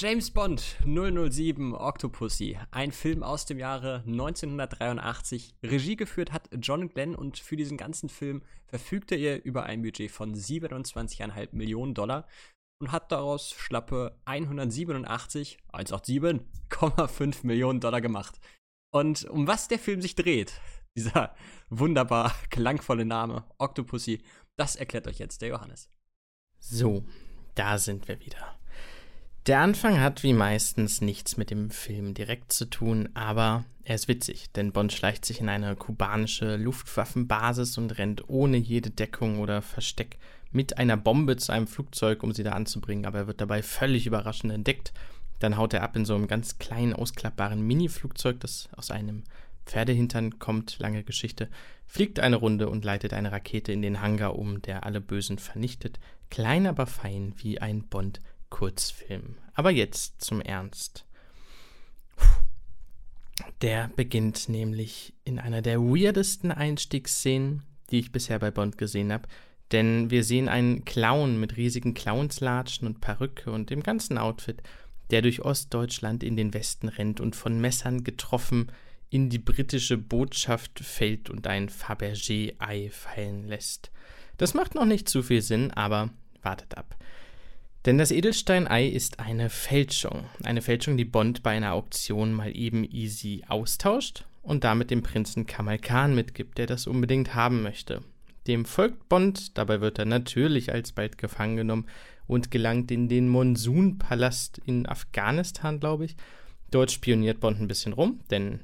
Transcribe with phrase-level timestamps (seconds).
[0.00, 5.56] James Bond 007 Octopussy, ein Film aus dem Jahre 1983.
[5.64, 10.12] Regie geführt hat John Glenn und für diesen ganzen Film verfügte er über ein Budget
[10.12, 12.28] von 27,5 Millionen Dollar
[12.80, 18.38] und hat daraus schlappe 187, 187,5 Millionen Dollar gemacht.
[18.94, 20.60] Und um was der Film sich dreht,
[20.96, 21.34] dieser
[21.70, 24.22] wunderbar klangvolle Name Octopussy,
[24.56, 25.90] das erklärt euch jetzt der Johannes.
[26.60, 27.04] So,
[27.56, 28.58] da sind wir wieder.
[29.48, 34.06] Der Anfang hat wie meistens nichts mit dem Film direkt zu tun, aber er ist
[34.06, 39.62] witzig, denn Bond schleicht sich in eine kubanische Luftwaffenbasis und rennt ohne jede Deckung oder
[39.62, 40.18] Versteck
[40.52, 44.06] mit einer Bombe zu einem Flugzeug, um sie da anzubringen, aber er wird dabei völlig
[44.06, 44.92] überraschend entdeckt.
[45.38, 49.24] Dann haut er ab in so einem ganz kleinen, ausklappbaren Mini-Flugzeug, das aus einem
[49.64, 51.48] Pferdehintern kommt, lange Geschichte,
[51.86, 55.98] fliegt eine Runde und leitet eine Rakete in den Hangar um, der alle Bösen vernichtet,
[56.28, 58.20] klein aber fein wie ein Bond
[58.50, 59.36] Kurzfilm.
[59.54, 61.04] Aber jetzt zum Ernst.
[63.62, 69.28] Der beginnt nämlich in einer der weirdesten Einstiegsszenen, die ich bisher bei Bond gesehen habe.
[69.72, 74.62] Denn wir sehen einen Clown mit riesigen Clownslatschen und Perücke und dem ganzen Outfit,
[75.10, 78.72] der durch Ostdeutschland in den Westen rennt und von Messern getroffen
[79.10, 83.90] in die britische Botschaft fällt und ein Fabergé-Ei fallen lässt.
[84.36, 86.10] Das macht noch nicht zu viel Sinn, aber
[86.42, 86.96] wartet ab.
[87.88, 90.26] Denn das Edelsteinei ist eine Fälschung.
[90.44, 95.46] Eine Fälschung, die Bond bei einer Auktion mal eben easy austauscht und damit dem Prinzen
[95.46, 98.02] Kamal Khan mitgibt, der das unbedingt haben möchte.
[98.46, 101.86] Dem folgt Bond, dabei wird er natürlich alsbald gefangen genommen
[102.26, 106.16] und gelangt in den Monsunpalast in Afghanistan, glaube ich.
[106.70, 108.60] Dort spioniert Bond ein bisschen rum, denn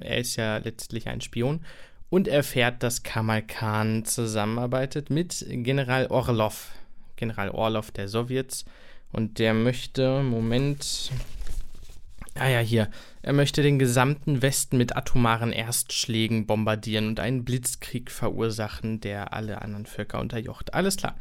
[0.00, 1.62] er ist ja letztlich ein Spion
[2.10, 6.70] und erfährt, dass Kamal Khan zusammenarbeitet mit General Orlov,
[7.18, 8.64] General Orlov der Sowjets.
[9.12, 11.10] Und der möchte, Moment.
[12.34, 12.88] Ah ja, hier.
[13.22, 19.60] Er möchte den gesamten Westen mit atomaren Erstschlägen bombardieren und einen Blitzkrieg verursachen, der alle
[19.60, 20.72] anderen Völker unterjocht.
[20.72, 21.16] Alles klar.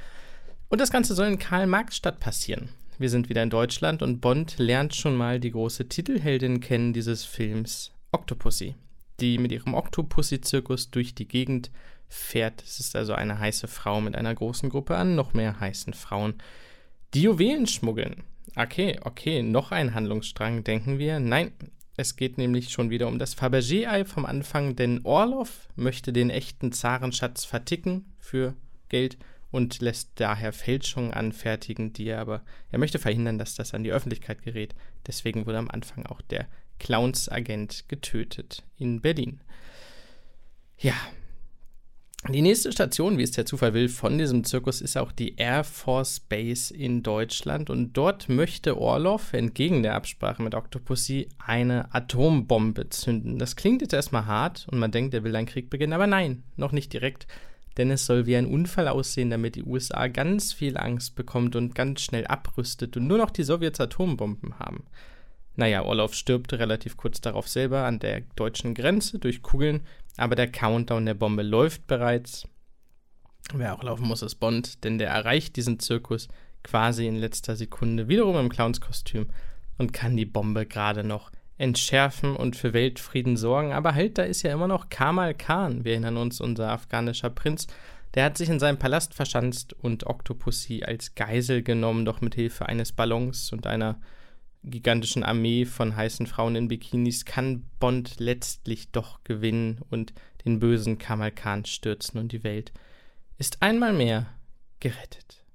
[0.69, 2.69] Und das Ganze soll in Karl-Marx-Stadt passieren.
[2.99, 7.25] Wir sind wieder in Deutschland und Bond lernt schon mal die große Titelheldin kennen dieses
[7.25, 8.75] Films, Octopussy,
[9.19, 11.69] die mit ihrem Octopussy-Zirkus durch die Gegend
[12.07, 12.63] fährt.
[12.63, 16.35] Es ist also eine heiße Frau mit einer großen Gruppe an noch mehr heißen Frauen,
[17.13, 18.23] die Juwelen schmuggeln.
[18.55, 21.19] Okay, okay, noch ein Handlungsstrang, denken wir.
[21.19, 21.51] Nein,
[21.95, 26.71] es geht nämlich schon wieder um das Fabergé-Ei vom Anfang, denn Orlov möchte den echten
[26.71, 28.55] Zarenschatz verticken für
[28.89, 29.17] Geld
[29.51, 33.91] und lässt daher Fälschungen anfertigen, die er aber, er möchte verhindern, dass das an die
[33.91, 34.75] Öffentlichkeit gerät.
[35.07, 36.47] Deswegen wurde am Anfang auch der
[36.79, 39.41] Clowns-Agent getötet in Berlin.
[40.77, 40.93] Ja,
[42.29, 45.63] die nächste Station, wie es der Zufall will, von diesem Zirkus ist auch die Air
[45.63, 47.69] Force Base in Deutschland.
[47.69, 53.37] Und dort möchte Orlov, entgegen der Absprache mit Octopussy, eine Atombombe zünden.
[53.37, 56.43] Das klingt jetzt erstmal hart und man denkt, er will einen Krieg beginnen, aber nein,
[56.55, 57.27] noch nicht direkt.
[57.77, 61.75] Denn es soll wie ein Unfall aussehen, damit die USA ganz viel Angst bekommt und
[61.75, 64.85] ganz schnell abrüstet und nur noch die Sowjets Atombomben haben.
[65.55, 69.81] Naja, Orlov stirbt relativ kurz darauf selber an der deutschen Grenze durch Kugeln,
[70.17, 72.47] aber der Countdown der Bombe läuft bereits.
[73.53, 76.27] Wer auch laufen muss, ist Bond, denn der erreicht diesen Zirkus
[76.63, 79.27] quasi in letzter Sekunde wiederum im Clownskostüm
[79.77, 83.71] und kann die Bombe gerade noch entschärfen und für Weltfrieden sorgen.
[83.71, 85.85] Aber halt, da ist ja immer noch Kamal Khan.
[85.85, 87.67] Wir erinnern uns, unser afghanischer Prinz.
[88.13, 92.67] Der hat sich in seinem Palast verschanzt und Octopussy als Geisel genommen, doch mit Hilfe
[92.67, 93.99] eines Ballons und einer
[94.63, 100.13] gigantischen Armee von heißen Frauen in Bikinis kann Bond letztlich doch gewinnen und
[100.45, 102.73] den bösen Kamal Khan stürzen und die Welt
[103.37, 104.27] ist einmal mehr
[104.79, 105.45] gerettet.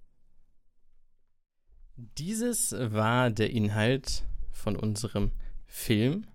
[1.96, 5.32] Dieses war der Inhalt von unserem
[5.66, 6.26] Film.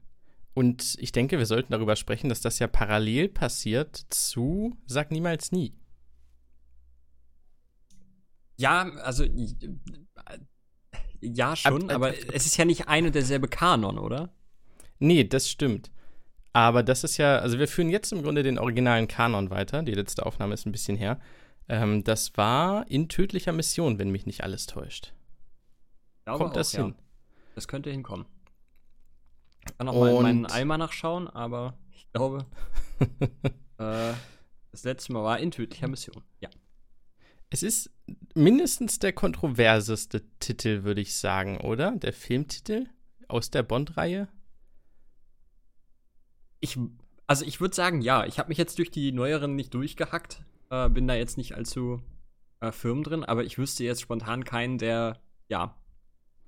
[0.53, 5.51] Und ich denke, wir sollten darüber sprechen, dass das ja parallel passiert zu Sag niemals
[5.51, 5.73] nie.
[8.55, 9.23] Ja, also
[11.21, 14.29] ja, schon, ab, ab, aber es ist ja nicht ein und derselbe Kanon, oder?
[14.99, 15.91] Nee, das stimmt.
[16.53, 19.83] Aber das ist ja, also wir führen jetzt im Grunde den originalen Kanon weiter.
[19.83, 21.19] Die letzte Aufnahme ist ein bisschen her.
[21.69, 25.13] Ähm, das war in tödlicher Mission, wenn mich nicht alles täuscht.
[26.25, 26.95] Kommt auch, das hin?
[26.97, 27.03] Ja.
[27.55, 28.25] Das könnte hinkommen.
[29.65, 32.45] Ich kann noch mal in meinen Eimer nachschauen, aber ich glaube,
[33.77, 34.13] äh,
[34.71, 36.23] das letzte Mal war in tödlicher Mission.
[36.39, 36.49] Ja.
[37.49, 37.91] Es ist
[38.33, 41.91] mindestens der kontroverseste Titel, würde ich sagen, oder?
[41.91, 42.87] Der Filmtitel
[43.27, 44.27] aus der Bond-Reihe?
[46.59, 46.77] Ich,
[47.27, 48.25] also ich würde sagen, ja.
[48.25, 50.43] Ich habe mich jetzt durch die neueren nicht durchgehackt.
[50.69, 52.01] Äh, bin da jetzt nicht allzu
[52.59, 55.75] äh, firm drin, aber ich wüsste jetzt spontan keinen, der, ja,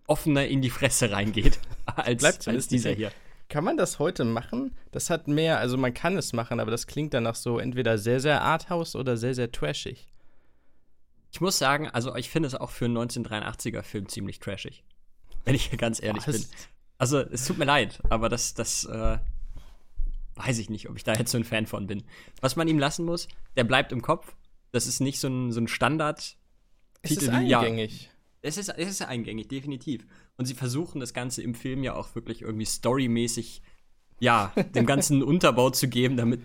[0.08, 3.12] offener in die Fresse reingeht als, Bleibt als dieser hier.
[3.48, 4.76] Kann man das heute machen?
[4.92, 8.20] Das hat mehr, also man kann es machen, aber das klingt danach so entweder sehr,
[8.20, 10.08] sehr arthouse oder sehr, sehr trashig.
[11.32, 14.84] Ich muss sagen, also ich finde es auch für einen 1983er-Film ziemlich trashig.
[15.46, 16.36] Wenn ich ganz ehrlich Was?
[16.42, 16.46] bin.
[16.98, 19.18] Also, es tut mir leid, aber das, das, äh,
[20.36, 22.04] weiß ich nicht, ob ich da jetzt so ein Fan von bin.
[22.42, 24.36] Was man ihm lassen muss, der bleibt im Kopf.
[24.72, 26.36] Das ist nicht so ein, so ein Standard.
[27.02, 27.60] Es ist wie- ja.
[27.60, 28.10] eingängig.
[28.42, 30.06] Es ist, es ist eingängig, definitiv.
[30.38, 33.62] Und sie versuchen das Ganze im Film ja auch wirklich irgendwie storymäßig,
[34.20, 36.42] ja, dem ganzen Unterbau zu geben, damit,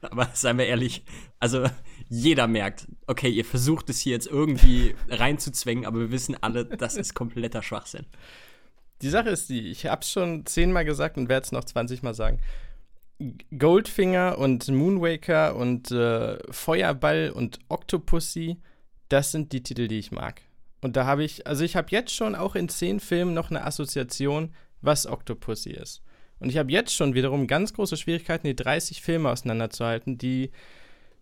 [0.00, 1.04] aber seien wir ehrlich,
[1.38, 1.66] also
[2.08, 6.96] jeder merkt, okay, ihr versucht es hier jetzt irgendwie reinzuzwängen, aber wir wissen alle, das
[6.96, 8.06] ist kompletter Schwachsinn.
[9.02, 12.14] Die Sache ist die, ich hab's schon zehnmal gesagt und werde es noch 20 Mal
[12.14, 12.40] sagen.
[13.56, 18.58] Goldfinger und Moonwaker und äh, Feuerball und Octopussy,
[19.08, 20.42] das sind die Titel, die ich mag.
[20.82, 23.64] Und da habe ich, also ich habe jetzt schon auch in zehn Filmen noch eine
[23.64, 26.02] Assoziation, was Octopussy ist.
[26.38, 30.50] Und ich habe jetzt schon wiederum ganz große Schwierigkeiten, die 30 Filme auseinanderzuhalten, die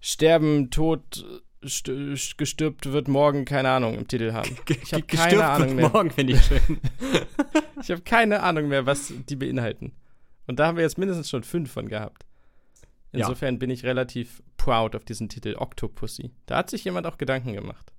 [0.00, 1.24] sterben, tot,
[1.66, 4.56] st st- gestürbt wird morgen, keine Ahnung, im Titel haben.
[4.82, 5.88] Ich habe keine Ahnung mehr.
[5.88, 6.60] Morgen finde ich schön.
[7.80, 9.92] Ich habe keine Ahnung mehr, was die beinhalten.
[10.46, 12.24] Und da haben wir jetzt mindestens schon fünf von gehabt.
[13.12, 13.20] Ja.
[13.20, 16.30] Insofern bin ich relativ proud auf diesen Titel Octopussy.
[16.46, 17.92] Da hat sich jemand auch Gedanken gemacht.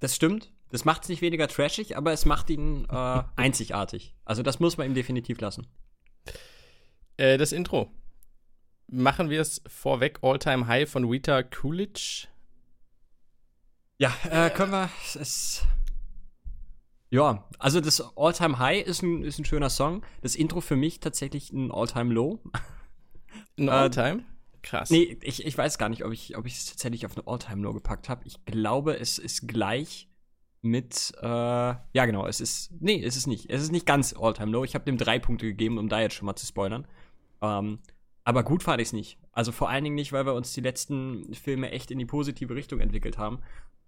[0.00, 0.50] Das stimmt.
[0.70, 4.14] Das macht es nicht weniger trashig, aber es macht ihn äh, einzigartig.
[4.24, 5.66] Also das muss man ihm definitiv lassen.
[7.16, 7.90] Äh, das Intro.
[8.90, 12.28] Machen wir es vorweg All-Time High von Rita Coolidge.
[13.98, 15.62] Ja, äh, können wir es.
[17.10, 20.04] Ja, also das All-Time High ist ein, ist ein schöner Song.
[20.22, 22.40] Das Intro für mich tatsächlich ein All-Time Low.
[23.58, 24.24] Ein Äh, All-Time?
[24.62, 24.90] Krass.
[24.90, 27.62] Nee, ich, ich weiß gar nicht, ob ich, ob ich es tatsächlich auf eine All-Time
[27.62, 28.22] Low gepackt habe.
[28.26, 30.07] Ich glaube, es ist gleich
[30.70, 33.50] mit, äh, ja genau, es ist, nee, es ist nicht.
[33.50, 34.64] Es ist nicht ganz All-Time Low.
[34.64, 36.86] Ich habe dem drei Punkte gegeben, um da jetzt schon mal zu spoilern.
[37.42, 37.78] Ähm,
[38.24, 39.18] aber gut fand ich es nicht.
[39.32, 42.54] Also vor allen Dingen nicht, weil wir uns die letzten Filme echt in die positive
[42.54, 43.38] Richtung entwickelt haben.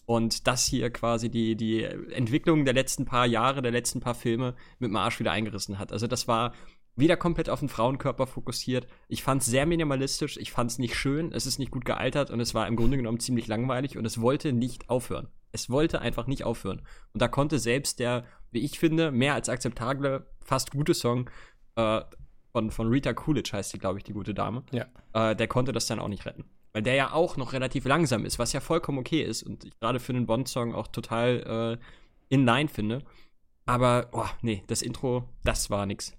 [0.06, 4.54] Und das hier quasi die, die Entwicklung der letzten paar Jahre, der letzten paar Filme
[4.78, 5.92] mit dem Arsch wieder eingerissen hat.
[5.92, 6.52] Also das war
[6.96, 8.86] wieder komplett auf den Frauenkörper fokussiert.
[9.08, 12.30] Ich fand es sehr minimalistisch, ich fand es nicht schön, es ist nicht gut gealtert
[12.30, 15.28] und es war im Grunde genommen ziemlich langweilig und es wollte nicht aufhören.
[15.52, 16.82] Es wollte einfach nicht aufhören.
[17.12, 21.28] Und da konnte selbst der, wie ich finde, mehr als akzeptable, fast gute Song
[21.76, 22.00] äh,
[22.52, 24.86] von, von Rita Coolidge heißt die, glaube ich, die gute Dame, Ja.
[25.12, 26.44] äh, der konnte das dann auch nicht retten.
[26.72, 29.78] Weil der ja auch noch relativ langsam ist, was ja vollkommen okay ist und ich
[29.80, 31.84] gerade für einen Bond-Song auch total äh,
[32.34, 33.02] in line finde.
[33.66, 36.12] Aber, oh, nee, das Intro, das war nix.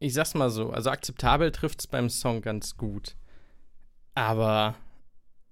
[0.00, 3.16] Ich sag's mal so, also akzeptabel trifft's beim Song ganz gut.
[4.14, 4.74] Aber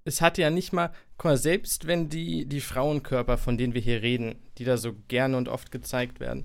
[0.05, 3.81] es hat ja nicht mal, guck mal, selbst wenn die, die Frauenkörper, von denen wir
[3.81, 6.45] hier reden, die da so gerne und oft gezeigt werden,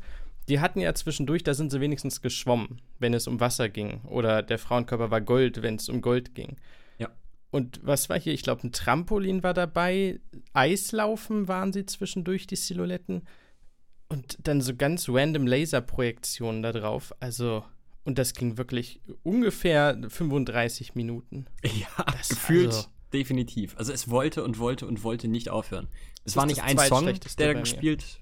[0.49, 4.01] die hatten ja zwischendurch, da sind sie wenigstens geschwommen, wenn es um Wasser ging.
[4.05, 6.57] Oder der Frauenkörper war Gold, wenn es um Gold ging.
[6.97, 7.09] Ja.
[7.51, 8.33] Und was war hier?
[8.33, 10.19] Ich glaube, ein Trampolin war dabei.
[10.53, 13.23] Eislaufen waren sie zwischendurch, die Silhouetten.
[14.09, 17.13] Und dann so ganz random Laserprojektionen da drauf.
[17.19, 17.63] Also,
[18.03, 21.45] und das ging wirklich ungefähr 35 Minuten.
[21.63, 23.75] Ja, Das- gefühlt also- definitiv.
[23.77, 25.87] Also es wollte und wollte und wollte nicht aufhören.
[26.19, 27.05] Es Das war nicht ein Song,
[27.37, 27.59] der mir.
[27.61, 28.21] gespielt.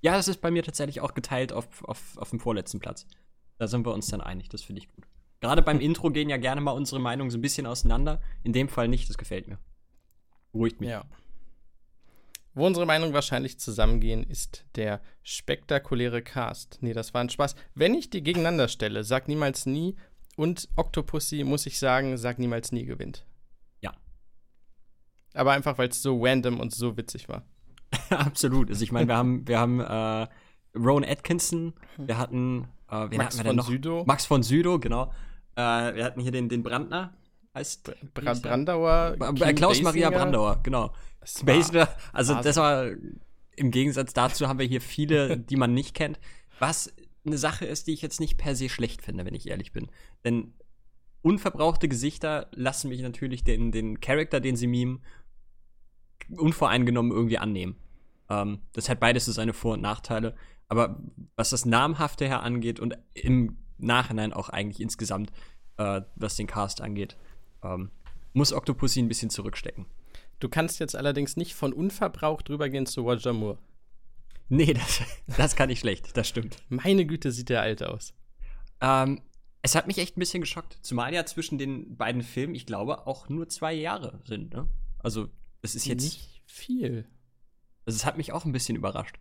[0.00, 3.06] Ja, das ist bei mir tatsächlich auch geteilt auf, auf, auf dem vorletzten Platz.
[3.58, 5.04] Da sind wir uns dann einig, das finde ich gut.
[5.40, 8.20] Gerade beim Intro gehen ja gerne mal unsere Meinungen so ein bisschen auseinander.
[8.44, 9.58] In dem Fall nicht, das gefällt mir.
[10.52, 10.90] Beruhigt mich.
[10.90, 11.04] Ja.
[12.54, 16.78] Wo unsere Meinungen wahrscheinlich zusammengehen, ist der spektakuläre Cast.
[16.80, 17.54] Nee, das war ein Spaß.
[17.74, 19.94] Wenn ich die gegeneinander stelle, sag niemals nie
[20.36, 23.24] und Octopussy, muss ich sagen, sag niemals nie gewinnt.
[25.38, 27.44] Aber einfach, weil es so random und so witzig war.
[28.10, 28.70] Absolut.
[28.70, 30.26] Also ich meine, wir haben, wir haben äh,
[30.76, 33.68] Rowan Atkinson, wir hatten, äh, Max hatten wir denn von noch?
[33.68, 34.06] Südow.
[34.06, 35.12] Max von Südow, genau.
[35.54, 37.14] Äh, wir hatten hier den, den Brandner,
[37.54, 39.16] heißt Bra Brandauer.
[39.36, 40.10] Kim Klaus Maria.
[40.10, 40.92] Brandauer, genau.
[41.44, 42.48] Basinger, also Wahnsinn.
[42.48, 42.90] das war
[43.56, 46.18] im Gegensatz dazu haben wir hier viele, die man nicht kennt,
[46.58, 46.92] was
[47.26, 49.88] eine Sache ist, die ich jetzt nicht per se schlecht finde, wenn ich ehrlich bin.
[50.24, 50.54] Denn
[51.22, 55.02] unverbrauchte Gesichter lassen mich natürlich den, den Charakter, den sie mimen,
[56.30, 57.76] unvoreingenommen irgendwie annehmen.
[58.28, 60.34] Ähm, das hat beides so seine Vor- und Nachteile.
[60.68, 61.00] Aber
[61.36, 65.32] was das Namhafte her angeht und im Nachhinein auch eigentlich insgesamt,
[65.78, 67.16] äh, was den Cast angeht,
[67.62, 67.90] ähm,
[68.32, 69.86] muss Octopussy ein bisschen zurückstecken.
[70.40, 73.58] Du kannst jetzt allerdings nicht von unverbraucht rübergehen zu Roger Moore.
[74.48, 75.02] Nee, das,
[75.36, 76.58] das kann ich schlecht, das stimmt.
[76.68, 78.14] Meine Güte, sieht der alt aus.
[78.80, 79.22] Ähm,
[79.62, 80.78] es hat mich echt ein bisschen geschockt.
[80.82, 84.68] Zumal ja zwischen den beiden Filmen, ich glaube, auch nur zwei Jahre sind, ne?
[85.00, 85.28] Also,
[85.62, 86.02] es ist jetzt.
[86.02, 87.06] Nicht viel.
[87.84, 89.18] Also, es hat mich auch ein bisschen überrascht.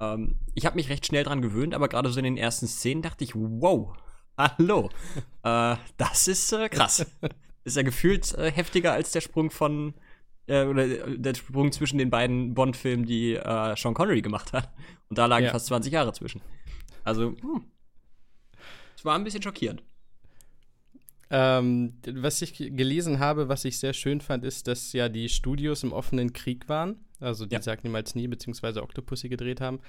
[0.00, 3.02] Ähm, ich habe mich recht schnell dran gewöhnt, aber gerade so in den ersten Szenen
[3.02, 3.96] dachte ich, wow,
[4.38, 4.90] hallo,
[5.42, 7.06] äh, das ist äh, krass.
[7.64, 9.94] ist ja gefühlt äh, heftiger als der Sprung von
[10.46, 14.72] äh, oder äh, der Sprung zwischen den beiden Bond-Filmen, die äh, Sean Connery gemacht hat.
[15.08, 15.52] Und da lagen ja.
[15.52, 16.40] fast 20 Jahre zwischen.
[17.04, 17.64] Also, hm.
[18.96, 19.82] es war ein bisschen schockierend.
[21.30, 25.82] Ähm, was ich gelesen habe, was ich sehr schön fand, ist, dass ja die Studios
[25.84, 27.04] im offenen Krieg waren.
[27.20, 27.62] Also die ja.
[27.62, 29.80] sagt niemals nie, beziehungsweise Octopussy gedreht haben.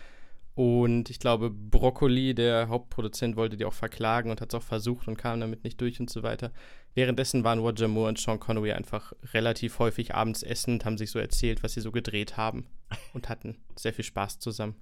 [0.54, 5.08] Und ich glaube, Broccoli, der Hauptproduzent, wollte die auch verklagen und hat es auch versucht
[5.08, 6.52] und kam damit nicht durch und so weiter.
[6.94, 11.10] Währenddessen waren Roger Moore und Sean Connery einfach relativ häufig abends essen und haben sich
[11.10, 12.68] so erzählt, was sie so gedreht haben
[13.14, 14.76] und hatten sehr viel Spaß zusammen.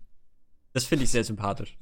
[0.74, 1.78] Das finde ich sehr sympathisch.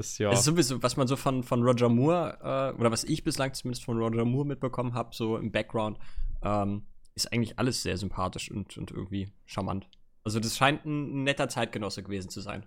[0.00, 0.32] Das, ja.
[0.32, 3.84] Ist sowieso, was man so von, von Roger Moore, äh, oder was ich bislang zumindest
[3.84, 5.98] von Roger Moore mitbekommen habe, so im Background,
[6.40, 9.90] ähm, ist eigentlich alles sehr sympathisch und, und irgendwie charmant.
[10.24, 12.64] Also das scheint ein netter Zeitgenosse gewesen zu sein.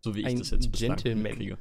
[0.00, 1.58] So wie ich ein das jetzt bislang kriege.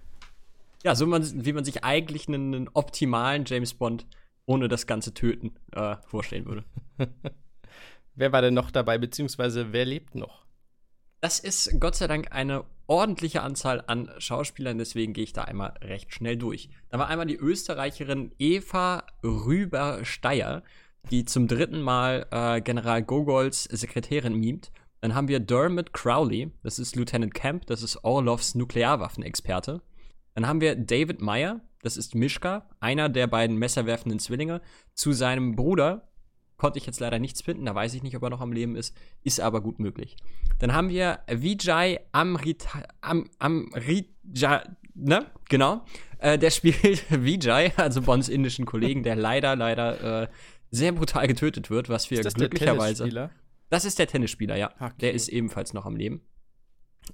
[0.83, 4.05] Ja, so man, wie man sich eigentlich einen, einen, optimalen James Bond
[4.45, 6.65] ohne das ganze Töten äh, vorstellen würde.
[8.13, 10.45] wer war denn noch dabei, beziehungsweise wer lebt noch?
[11.19, 15.73] Das ist Gott sei Dank eine ordentliche Anzahl an Schauspielern, deswegen gehe ich da einmal
[15.81, 16.69] recht schnell durch.
[16.89, 20.63] Da war einmal die Österreicherin Eva Rüber-Steyer,
[21.11, 24.71] die zum dritten Mal äh, General Gogols Sekretärin mimt.
[25.01, 29.81] Dann haben wir Dermot Crowley, das ist Lieutenant Camp, das ist Orlovs Nuklearwaffenexperte.
[30.33, 34.61] Dann haben wir David Meyer, das ist Mischka, einer der beiden messerwerfenden Zwillinge,
[34.93, 36.07] zu seinem Bruder,
[36.57, 38.75] Konnte ich jetzt leider nichts finden, da weiß ich nicht, ob er noch am Leben
[38.75, 40.15] ist, ist aber gut möglich.
[40.59, 45.25] Dann haben wir Vijay Amrita, Am, Amrita, ne?
[45.49, 45.85] Genau.
[46.19, 50.27] Äh, der spielt Vijay, also Bonds indischen Kollegen, der leider, leider äh,
[50.71, 53.09] sehr brutal getötet wird, was wir ist das glücklicherweise.
[53.09, 53.31] Der
[53.69, 54.71] das ist der Tennisspieler, ja.
[54.79, 54.93] Okay.
[55.01, 56.21] Der ist ebenfalls noch am Leben.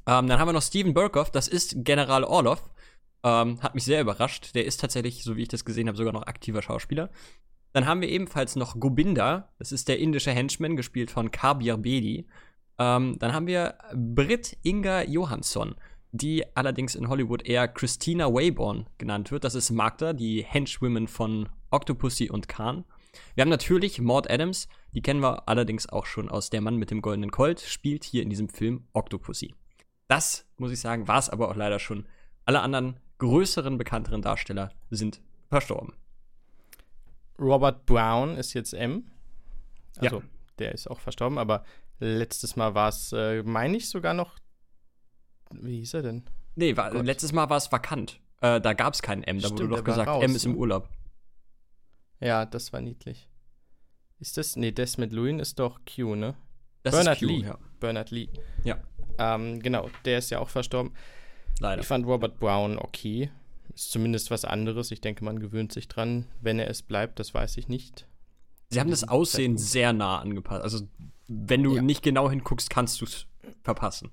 [0.05, 2.69] Ähm, dann haben wir noch Steven Burkhoff, das ist General Orlov.
[3.23, 4.55] Ähm, hat mich sehr überrascht.
[4.55, 7.09] Der ist tatsächlich, so wie ich das gesehen habe, sogar noch aktiver Schauspieler.
[7.73, 12.27] Dann haben wir ebenfalls noch Gobinda, das ist der indische Henchman, gespielt von Kabir Bedi.
[12.77, 15.75] Ähm, dann haben wir Britt Inga Johansson,
[16.11, 19.43] die allerdings in Hollywood eher Christina Wayborn genannt wird.
[19.43, 22.83] Das ist Magda, die Henchwoman von Octopussy und Khan.
[23.35, 26.91] Wir haben natürlich Maud Adams, die kennen wir allerdings auch schon aus Der Mann mit
[26.91, 29.53] dem goldenen Colt, spielt hier in diesem Film Octopussy.
[30.07, 32.05] Das, muss ich sagen, war es aber auch leider schon.
[32.45, 35.93] Alle anderen größeren, bekannteren Darsteller sind verstorben.
[37.41, 39.07] Robert Brown ist jetzt M.
[39.97, 40.23] Also, ja.
[40.59, 41.65] der ist auch verstorben, aber
[41.99, 44.37] letztes Mal war es, äh, meine ich, sogar noch.
[45.51, 46.23] Wie hieß er denn?
[46.55, 48.19] Nee, war, letztes Mal war es vakant.
[48.41, 49.39] Äh, da gab es keinen M.
[49.39, 50.57] Da Stimmt, wurde doch gesagt, raus, M ist im ne?
[50.57, 50.89] Urlaub.
[52.19, 53.27] Ja, das war niedlich.
[54.19, 54.55] Ist das.
[54.55, 56.35] Nee, das mit Lewin ist doch Q, ne?
[56.83, 57.41] Das Bernard Q, Lee.
[57.41, 57.57] Ja.
[57.79, 58.29] Bernard Lee.
[58.63, 58.79] Ja.
[59.17, 60.93] Ähm, genau, der ist ja auch verstorben.
[61.59, 61.81] Leider.
[61.81, 63.31] Ich fand Robert Brown okay.
[63.75, 64.91] Ist zumindest was anderes.
[64.91, 66.27] Ich denke, man gewöhnt sich dran.
[66.41, 68.07] Wenn er es bleibt, das weiß ich nicht.
[68.69, 70.63] Sie haben das Aussehen sehr nah angepasst.
[70.63, 70.87] Also,
[71.27, 71.81] wenn du ja.
[71.81, 73.25] nicht genau hinguckst, kannst du es
[73.63, 74.11] verpassen,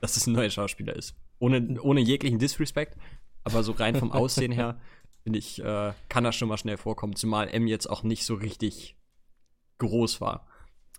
[0.00, 1.14] dass es ein neuer Schauspieler ist.
[1.38, 2.96] Ohne, ohne jeglichen Disrespect.
[3.44, 4.78] Aber so rein vom Aussehen her,
[5.22, 7.16] finde ich, äh, kann das schon mal schnell vorkommen.
[7.16, 8.96] Zumal M jetzt auch nicht so richtig
[9.78, 10.46] groß war.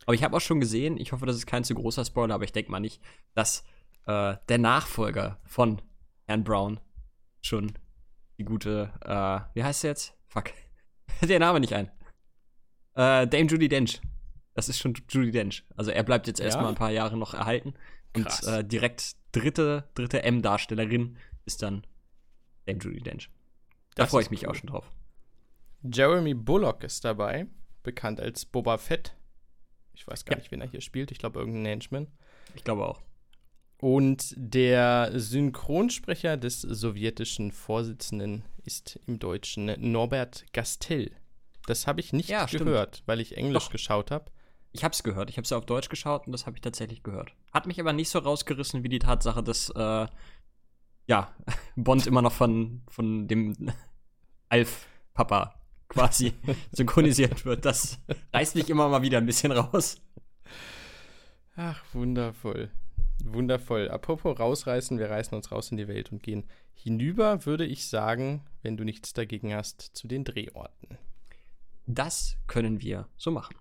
[0.06, 2.46] Aber ich habe auch schon gesehen, ich hoffe, das ist kein zu großer Spoiler, aber
[2.46, 3.01] ich denke mal nicht,
[3.36, 3.63] dass
[4.06, 5.82] äh, der Nachfolger von
[6.25, 6.80] Herrn Brown
[7.42, 7.74] schon
[8.38, 10.15] die gute, äh, wie heißt sie jetzt?
[10.27, 10.51] Fuck.
[11.27, 11.88] Der Name nicht ein.
[12.94, 14.01] Äh, Dame Judy Dench.
[14.53, 15.63] Das ist schon Judy Dench.
[15.75, 16.46] Also er bleibt jetzt ja?
[16.46, 17.74] erstmal ein paar Jahre noch erhalten.
[18.13, 18.44] Krass.
[18.44, 21.86] Und äh, direkt dritte, dritte M-Darstellerin ist dann
[22.65, 23.29] Dame Judy Dench.
[23.96, 24.50] Da freue ich mich cool.
[24.50, 24.91] auch schon drauf.
[25.84, 27.48] Jeremy Bullock ist dabei,
[27.84, 29.15] bekannt als Boba Fett.
[29.94, 30.39] Ich weiß gar ja.
[30.39, 31.12] nicht, wen er hier spielt.
[31.12, 32.08] Ich glaube, irgendein Henchman.
[32.56, 33.01] Ich glaube auch.
[33.79, 41.12] Und der Synchronsprecher des sowjetischen Vorsitzenden ist im Deutschen Norbert Gastel.
[41.67, 43.07] Das habe ich nicht ja, gehört, stimmt.
[43.07, 43.72] weil ich Englisch Doch.
[43.72, 44.31] geschaut habe.
[44.72, 45.29] Ich habe es gehört.
[45.29, 47.34] Ich habe es ja auf Deutsch geschaut und das habe ich tatsächlich gehört.
[47.53, 50.07] Hat mich aber nicht so rausgerissen wie die Tatsache, dass äh,
[51.07, 51.36] ja
[51.75, 53.55] Bond immer noch von von dem
[54.50, 55.55] Alf-Papa
[55.88, 56.34] quasi
[56.72, 57.65] synchronisiert wird.
[57.65, 58.00] Das
[58.34, 60.01] reißt mich immer mal wieder ein bisschen raus.
[61.55, 62.72] Ach, wundervoll.
[63.24, 63.89] Wundervoll.
[63.89, 68.43] Apropos rausreißen, wir reißen uns raus in die Welt und gehen hinüber, würde ich sagen,
[68.62, 70.97] wenn du nichts dagegen hast, zu den Drehorten.
[71.86, 73.55] Das können wir so machen.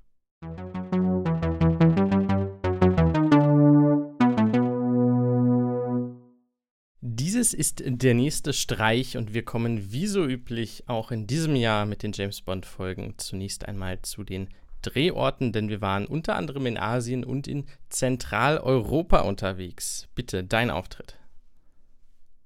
[7.00, 11.86] Dieses ist der nächste Streich und wir kommen wie so üblich auch in diesem Jahr
[11.86, 14.48] mit den James Bond Folgen zunächst einmal zu den
[14.86, 20.08] Drehorten, denn wir waren unter anderem in Asien und in Zentraleuropa unterwegs.
[20.14, 21.18] Bitte, dein Auftritt.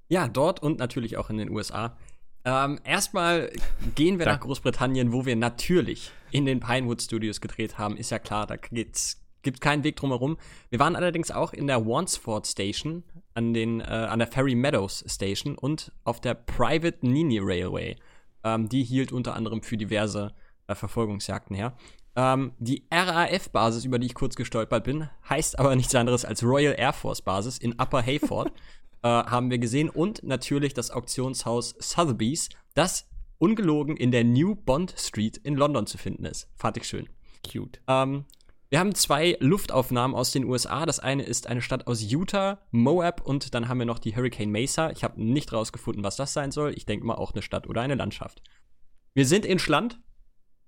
[0.09, 1.97] Ja, dort und natürlich auch in den USA.
[2.44, 3.52] Ähm, erstmal
[3.94, 7.97] gehen wir nach Großbritannien, wo wir natürlich in den Pinewood Studios gedreht haben.
[7.97, 10.38] Ist ja klar, da geht's, gibt keinen Weg drumherum.
[10.70, 13.04] Wir waren allerdings auch in der Wansford Station,
[13.35, 17.97] an, den, äh, an der Ferry Meadows Station und auf der Private Nini Railway.
[18.42, 20.32] Ähm, die hielt unter anderem für diverse
[20.66, 21.76] äh, Verfolgungsjagden her.
[22.20, 26.74] Ähm, die RAF-Basis, über die ich kurz gestolpert bin, heißt aber nichts anderes als Royal
[26.76, 28.52] Air Force Basis in Upper Hayford.
[29.02, 29.88] äh, haben wir gesehen.
[29.88, 33.08] Und natürlich das Auktionshaus Sotheby's, das
[33.38, 36.46] ungelogen in der New Bond Street in London zu finden ist.
[36.56, 37.08] Fand ich schön.
[37.50, 37.80] Cute.
[37.88, 38.26] Ähm,
[38.68, 40.84] wir haben zwei Luftaufnahmen aus den USA.
[40.84, 44.50] Das eine ist eine Stadt aus Utah, Moab und dann haben wir noch die Hurricane
[44.50, 44.90] Mesa.
[44.90, 46.74] Ich habe nicht rausgefunden, was das sein soll.
[46.76, 48.42] Ich denke mal auch eine Stadt oder eine Landschaft.
[49.14, 49.98] Wir sind in Schland.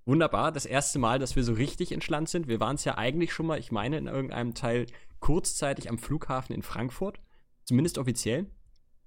[0.04, 0.52] Wunderbar.
[0.52, 2.48] Das erste Mal, dass wir so richtig in Schland sind.
[2.48, 4.86] Wir waren es ja eigentlich schon mal, ich meine, in irgendeinem Teil
[5.20, 7.20] kurzzeitig am Flughafen in Frankfurt.
[7.64, 8.50] Zumindest offiziell.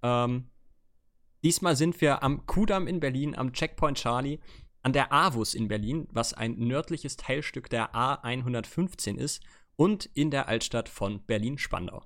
[0.01, 0.49] Ähm,
[1.43, 4.39] diesmal sind wir am Kudamm in Berlin, am Checkpoint Charlie,
[4.81, 9.43] an der Avus in Berlin, was ein nördliches Teilstück der A115 ist,
[9.75, 12.03] und in der Altstadt von Berlin-Spandau.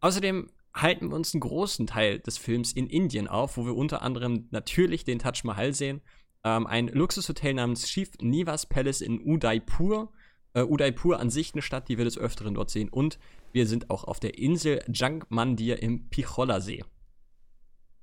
[0.00, 4.02] Außerdem halten wir uns einen großen Teil des Films in Indien auf, wo wir unter
[4.02, 6.02] anderem natürlich den Taj Mahal sehen,
[6.46, 10.12] ähm, ein Luxushotel namens Chief Nivas Palace in Udaipur,
[10.54, 13.18] äh, Udaipur an sich eine Stadt, die wir des Öfteren dort sehen, und
[13.52, 16.84] wir sind auch auf der Insel Jangmandir im Pichola-See.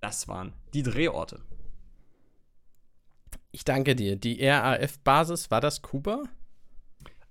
[0.01, 1.41] Das waren die Drehorte.
[3.51, 4.17] Ich danke dir.
[4.17, 6.23] Die RAF-Basis, war das Kuba?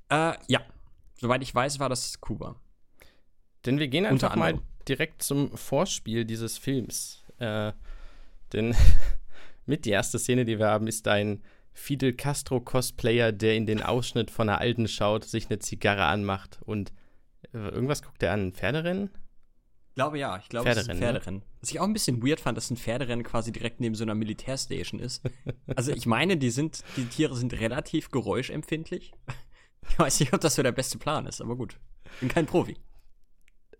[0.08, 0.62] Äh, ja.
[1.20, 2.56] Soweit ich weiß, war das Kuba.
[3.66, 7.22] Denn wir gehen einfach mal direkt zum Vorspiel dieses Films.
[7.38, 7.72] Äh,
[8.52, 8.74] denn
[9.72, 14.30] mit die erste Szene, die wir haben, ist ein Fidel Castro-Cosplayer, der in den Ausschnitt
[14.30, 16.92] von einer Alten schaut, sich eine Zigarre anmacht und
[17.52, 18.52] Irgendwas guckt er an?
[18.52, 19.10] Pferderennen?
[19.88, 21.02] Ich glaube ja, ich glaube, es ist ein ne?
[21.02, 21.40] Pferderennen.
[21.40, 21.46] Ne?
[21.60, 24.14] Was ich auch ein bisschen weird fand, dass ein Pferderennen quasi direkt neben so einer
[24.14, 25.22] Militärstation ist.
[25.76, 29.12] also ich meine, die sind, die Tiere sind relativ geräuschempfindlich.
[29.90, 31.76] Ich weiß nicht, ob das so der beste Plan ist, aber gut.
[32.20, 32.76] Bin kein Profi.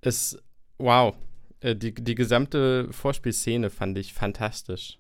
[0.01, 0.37] Es,
[0.79, 1.15] wow.
[1.61, 4.99] Äh, die, die gesamte Vorspielszene fand ich fantastisch.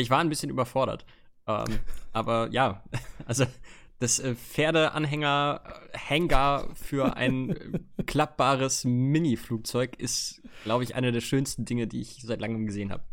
[0.00, 1.04] Ich war ein bisschen überfordert.
[1.46, 1.78] Ähm,
[2.12, 2.82] aber ja,
[3.26, 3.46] also
[3.98, 11.86] das äh, Pferdeanhänger-Hangar für ein äh, klappbares Mini-Flugzeug ist, glaube ich, eine der schönsten Dinge,
[11.86, 13.04] die ich seit langem gesehen habe.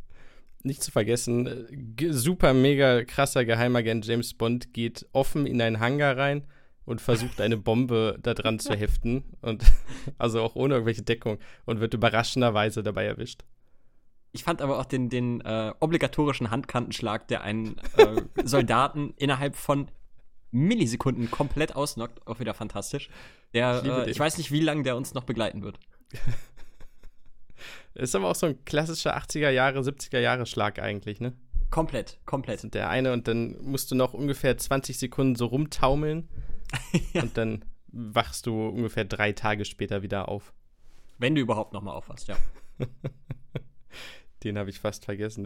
[0.63, 1.67] Nicht zu vergessen, äh,
[2.11, 6.45] super mega krasser Geheimagent James Bond geht offen in einen Hangar rein
[6.85, 9.63] und versucht eine Bombe da dran zu heften und
[10.17, 13.45] also auch ohne irgendwelche Deckung und wird überraschenderweise dabei erwischt.
[14.33, 19.89] Ich fand aber auch den, den äh, obligatorischen Handkantenschlag, der einen äh, Soldaten innerhalb von
[20.49, 23.09] Millisekunden komplett ausnockt, auch wieder fantastisch.
[23.53, 25.79] Der, ich, äh, ich weiß nicht, wie lange der uns noch begleiten wird.
[27.93, 31.33] Ist aber auch so ein klassischer 80er Jahre, 70er Jahre Schlag eigentlich, ne?
[31.69, 32.63] Komplett, komplett.
[32.63, 36.27] Und der eine und dann musst du noch ungefähr 20 Sekunden so rumtaumeln
[37.13, 37.21] ja.
[37.21, 40.53] und dann wachst du ungefähr drei Tage später wieder auf.
[41.19, 42.35] Wenn du überhaupt noch mal aufwachst, ja.
[44.43, 45.45] Den habe ich fast vergessen.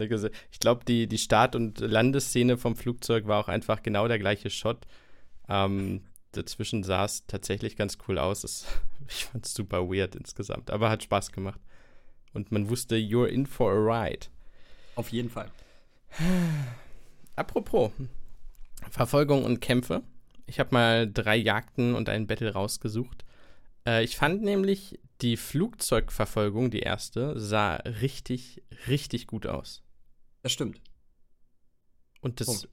[0.50, 4.50] Ich glaube, die, die Start- und Landesszene vom Flugzeug war auch einfach genau der gleiche
[4.50, 4.86] Shot.
[5.48, 8.42] Ähm, dazwischen sah es tatsächlich ganz cool aus.
[8.42, 8.66] Das,
[9.08, 11.60] ich fand es super weird insgesamt, aber hat Spaß gemacht.
[12.32, 14.26] Und man wusste, you're in for a ride.
[14.94, 15.50] Auf jeden Fall.
[17.36, 17.92] Apropos
[18.90, 20.02] Verfolgung und Kämpfe.
[20.46, 23.24] Ich habe mal drei Jagden und einen Battle rausgesucht.
[23.86, 29.82] Äh, ich fand nämlich die Flugzeugverfolgung, die erste, sah richtig, richtig gut aus.
[30.42, 30.80] Das stimmt.
[32.20, 32.68] Und das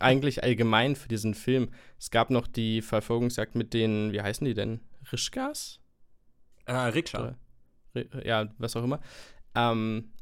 [0.00, 1.70] eigentlich allgemein für diesen Film.
[1.98, 4.80] Es gab noch die Verfolgungsjagd mit den, wie heißen die denn?
[5.12, 5.80] Rischkas?
[6.66, 7.36] Äh, Rikscha.
[8.24, 9.00] Ja, was auch immer.
[9.54, 10.12] Ähm,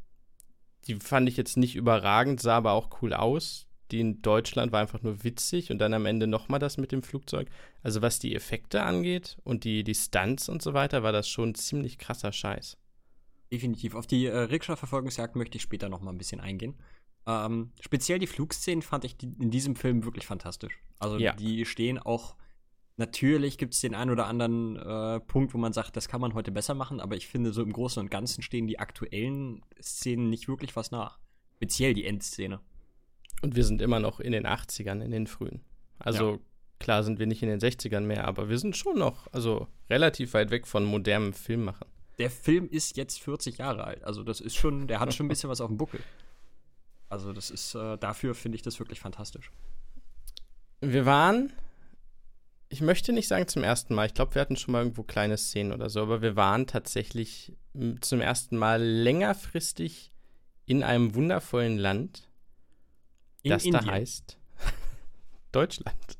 [0.87, 4.81] die fand ich jetzt nicht überragend, sah aber auch cool aus die in Deutschland war
[4.81, 7.49] einfach nur witzig und dann am Ende nochmal das mit dem Flugzeug.
[7.83, 11.55] Also was die Effekte angeht und die, die Stunts und so weiter, war das schon
[11.55, 12.77] ziemlich krasser Scheiß.
[13.53, 13.95] Definitiv.
[13.95, 16.75] Auf die äh, Rikscha-Verfolgungsjagd möchte ich später nochmal ein bisschen eingehen.
[17.27, 20.81] Ähm, speziell die Flugszenen fand ich die, in diesem Film wirklich fantastisch.
[20.99, 21.33] Also ja.
[21.35, 22.37] die stehen auch.
[22.99, 26.33] Natürlich gibt es den einen oder anderen äh, Punkt, wo man sagt, das kann man
[26.33, 30.31] heute besser machen, aber ich finde, so im Großen und Ganzen stehen die aktuellen Szenen
[30.31, 31.19] nicht wirklich was nach.
[31.57, 32.61] Speziell die Endszene.
[33.43, 35.61] Und wir sind immer noch in den 80ern, in den frühen.
[35.99, 36.39] Also ja.
[36.79, 40.35] klar sind wir nicht in den 60ern mehr, aber wir sind schon noch, also relativ
[40.35, 41.87] weit weg von modernem Filmmachen.
[42.19, 44.05] Der Film ist jetzt 40 Jahre alt.
[44.05, 46.01] Also das ist schon, der hat schon ein bisschen was auf dem Buckel.
[47.09, 49.51] Also das ist, äh, dafür finde ich das wirklich fantastisch.
[50.81, 51.53] wir waren,
[52.69, 55.37] ich möchte nicht sagen zum ersten Mal, ich glaube, wir hatten schon mal irgendwo kleine
[55.37, 57.53] Szenen oder so, aber wir waren tatsächlich
[58.01, 60.13] zum ersten Mal längerfristig
[60.65, 62.29] in einem wundervollen Land,
[63.47, 63.85] in das Indien.
[63.85, 64.39] da heißt
[65.53, 66.19] Deutschland.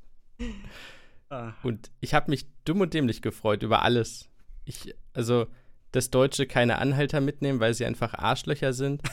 [1.29, 1.55] Ah.
[1.63, 4.29] Und ich habe mich dumm und dämlich gefreut über alles.
[4.65, 5.47] Ich, also,
[5.93, 9.03] dass Deutsche keine Anhalter mitnehmen, weil sie einfach Arschlöcher sind.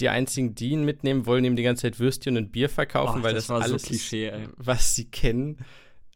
[0.00, 3.22] Die einzigen, die ihn mitnehmen, wollen ihm die ganze Zeit Würstchen und Bier verkaufen, oh,
[3.22, 5.64] weil das, das alles so Klischee, ist, was sie kennen.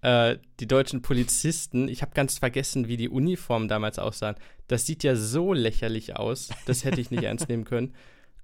[0.02, 4.34] Äh, die deutschen Polizisten, ich habe ganz vergessen, wie die Uniformen damals aussahen.
[4.66, 6.48] Das sieht ja so lächerlich aus.
[6.66, 7.94] Das hätte ich nicht ernst nehmen können.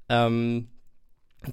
[0.09, 0.69] Ähm,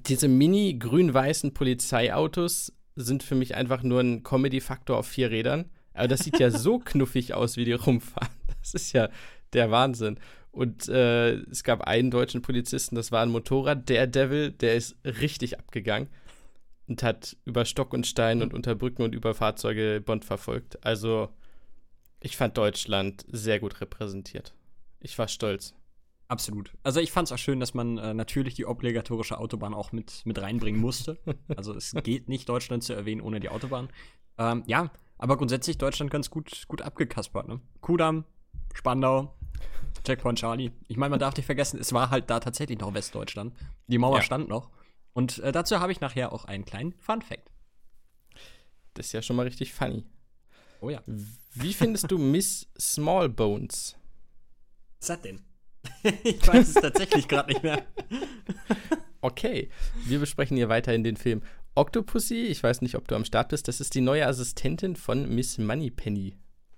[0.07, 5.69] diese mini grün-weißen Polizeiautos sind für mich einfach nur ein Comedy-Faktor auf vier Rädern.
[5.93, 8.29] Aber das sieht ja so knuffig aus, wie die rumfahren.
[8.61, 9.09] Das ist ja
[9.53, 10.19] der Wahnsinn.
[10.51, 14.97] Und äh, es gab einen deutschen Polizisten, das war ein Motorrad, der Devil, der ist
[15.03, 16.09] richtig abgegangen
[16.87, 20.85] und hat über Stock und Stein und unter Brücken und über Fahrzeuge Bond verfolgt.
[20.85, 21.29] Also,
[22.19, 24.53] ich fand Deutschland sehr gut repräsentiert.
[24.99, 25.73] Ich war stolz.
[26.31, 26.71] Absolut.
[26.81, 30.25] Also ich fand es auch schön, dass man äh, natürlich die obligatorische Autobahn auch mit,
[30.25, 31.19] mit reinbringen musste.
[31.57, 33.89] Also es geht nicht, Deutschland zu erwähnen ohne die Autobahn.
[34.37, 37.49] Ähm, ja, aber grundsätzlich Deutschland ganz gut, gut abgekaspert.
[37.49, 37.59] Ne?
[37.81, 38.23] Kudamm,
[38.73, 39.35] Spandau,
[40.05, 40.71] Checkpoint Charlie.
[40.87, 43.53] Ich meine, man darf nicht vergessen, es war halt da tatsächlich noch Westdeutschland.
[43.87, 44.23] Die Mauer ja.
[44.23, 44.69] stand noch.
[45.11, 47.51] Und äh, dazu habe ich nachher auch einen kleinen Fun Fact.
[48.93, 50.05] Das ist ja schon mal richtig funny.
[50.79, 51.03] Oh ja.
[51.05, 53.97] Wie findest du Miss Smallbones?
[55.01, 55.50] Was hat denn?
[56.23, 57.85] ich weiß es tatsächlich gerade nicht mehr.
[59.23, 59.69] Okay,
[60.05, 61.43] wir besprechen hier weiterhin den Film
[61.75, 62.47] Octopussy.
[62.47, 63.67] Ich weiß nicht, ob du am Start bist.
[63.67, 66.35] Das ist die neue Assistentin von Miss Moneypenny.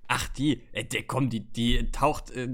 [0.10, 2.50] Ach, die, äh, der, komm, die, die taucht äh,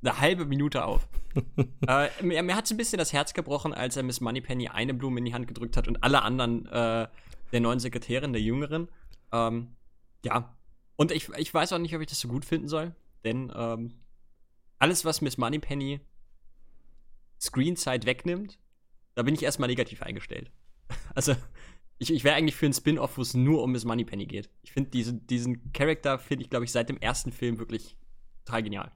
[0.00, 1.08] eine halbe Minute auf.
[1.86, 4.94] äh, mir, mir hat es ein bisschen das Herz gebrochen, als er Miss Moneypenny eine
[4.94, 7.06] Blume in die Hand gedrückt hat und alle anderen äh,
[7.52, 8.88] der neuen Sekretärin, der Jüngeren.
[9.30, 9.76] Ähm,
[10.24, 10.54] ja.
[10.96, 13.92] Und ich, ich weiß auch nicht, ob ich das so gut finden soll, denn ähm,
[14.78, 16.00] alles, was Miss Moneypenny
[17.40, 18.58] Screenzeit wegnimmt,
[19.14, 20.50] da bin ich erstmal negativ eingestellt.
[21.14, 21.34] Also,
[21.98, 24.50] ich, ich wäre eigentlich für einen Spin-off, wo es nur um Miss Moneypenny geht.
[24.62, 27.96] Ich finde diese, diesen Charakter, finde ich, glaube ich, seit dem ersten Film wirklich
[28.44, 28.92] total genial.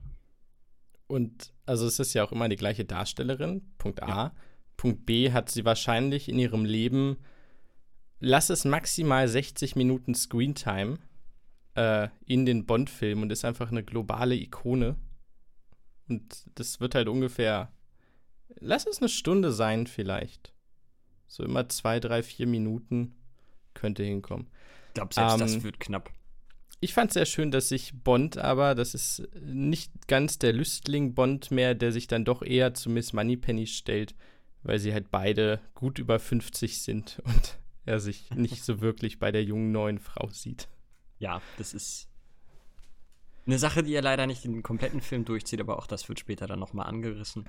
[1.07, 4.07] Und also es ist ja auch immer die gleiche Darstellerin, Punkt A.
[4.07, 4.35] Ja.
[4.77, 7.17] Punkt B hat sie wahrscheinlich in ihrem Leben,
[8.19, 10.99] lass es maximal 60 Minuten Screentime
[11.73, 14.97] äh, in den Bond-Filmen und ist einfach eine globale Ikone.
[16.09, 17.71] Und das wird halt ungefähr,
[18.59, 20.53] lass es eine Stunde sein vielleicht.
[21.27, 23.15] So immer zwei, drei, vier Minuten
[23.75, 24.47] könnte hinkommen.
[24.87, 26.11] Ich glaube, selbst ähm, das wird knapp.
[26.81, 31.13] Ich fand es sehr schön, dass sich Bond aber, das ist nicht ganz der Lüstling
[31.13, 34.15] Bond mehr, der sich dann doch eher zu Miss Moneypenny stellt,
[34.63, 39.31] weil sie halt beide gut über 50 sind und er sich nicht so wirklich bei
[39.31, 40.67] der jungen neuen Frau sieht.
[41.19, 42.08] Ja, das ist
[43.49, 46.45] eine Sache, die er leider nicht den kompletten Film durchzieht, aber auch das wird später
[46.45, 47.45] dann nochmal angerissen.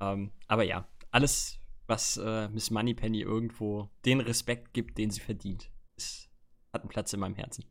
[0.00, 5.70] Ähm, aber ja, alles, was äh, Miss Moneypenny irgendwo den Respekt gibt, den sie verdient,
[5.96, 6.30] ist,
[6.72, 7.64] hat einen Platz in meinem Herzen.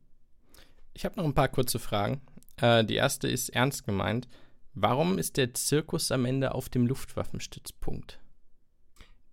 [0.94, 2.20] Ich habe noch ein paar kurze Fragen.
[2.56, 4.28] Äh, die erste ist ernst gemeint.
[4.74, 8.20] Warum ist der Zirkus am Ende auf dem Luftwaffenstützpunkt?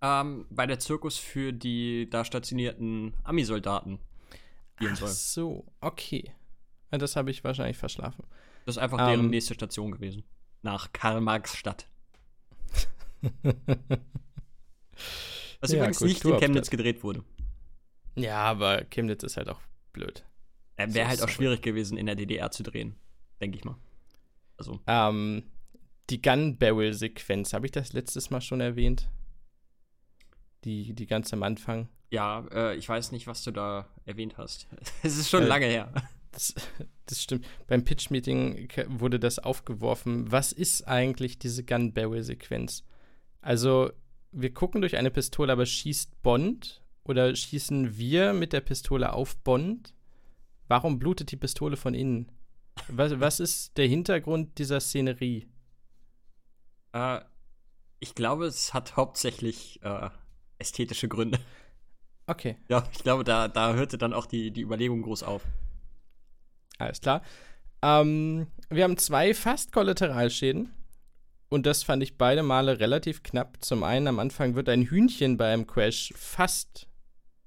[0.02, 4.00] Ähm, weil der Zirkus für die da stationierten Ami-Soldaten
[4.78, 5.08] gehen soll.
[5.08, 6.32] Ach so, okay.
[6.90, 8.24] Ja, das habe ich wahrscheinlich verschlafen.
[8.66, 10.24] Das ist einfach ähm, deren nächste Station gewesen.
[10.62, 11.86] Nach Karl-Marx-Stadt.
[15.60, 17.22] Was ja, übrigens nicht in Chemnitz gedreht wurde.
[18.16, 19.60] Ja, aber Chemnitz ist halt auch
[19.92, 20.24] blöd.
[20.76, 22.96] Äh, Wäre halt auch schwierig gewesen, in der DDR zu drehen,
[23.40, 23.76] denke ich mal.
[24.56, 24.80] Also.
[24.86, 25.44] Ähm,
[26.10, 29.08] die Gun Barrel Sequenz, habe ich das letztes Mal schon erwähnt?
[30.64, 31.88] Die, die ganz am Anfang.
[32.10, 34.66] Ja, äh, ich weiß nicht, was du da erwähnt hast.
[35.02, 35.92] Es ist schon äh, lange her.
[36.32, 36.54] Das,
[37.06, 37.46] das stimmt.
[37.66, 40.30] Beim Pitch-Meeting wurde das aufgeworfen.
[40.30, 42.84] Was ist eigentlich diese Gun Barrel Sequenz?
[43.40, 43.90] Also,
[44.32, 49.36] wir gucken durch eine Pistole, aber schießt Bond oder schießen wir mit der Pistole auf
[49.38, 49.94] Bond?
[50.68, 52.30] Warum blutet die Pistole von innen?
[52.88, 55.48] Was, was ist der Hintergrund dieser Szenerie?
[56.92, 57.20] Äh,
[57.98, 60.10] ich glaube, es hat hauptsächlich äh,
[60.58, 61.38] ästhetische Gründe.
[62.26, 62.56] Okay.
[62.68, 65.42] Ja, ich glaube, da, da hörte dann auch die, die Überlegung groß auf.
[66.80, 67.22] Alles klar.
[67.82, 70.72] Ähm, wir haben zwei fast Kollateralschäden.
[71.48, 73.58] Und das fand ich beide Male relativ knapp.
[73.60, 76.86] Zum einen am Anfang wird ein Hühnchen beim Crash fast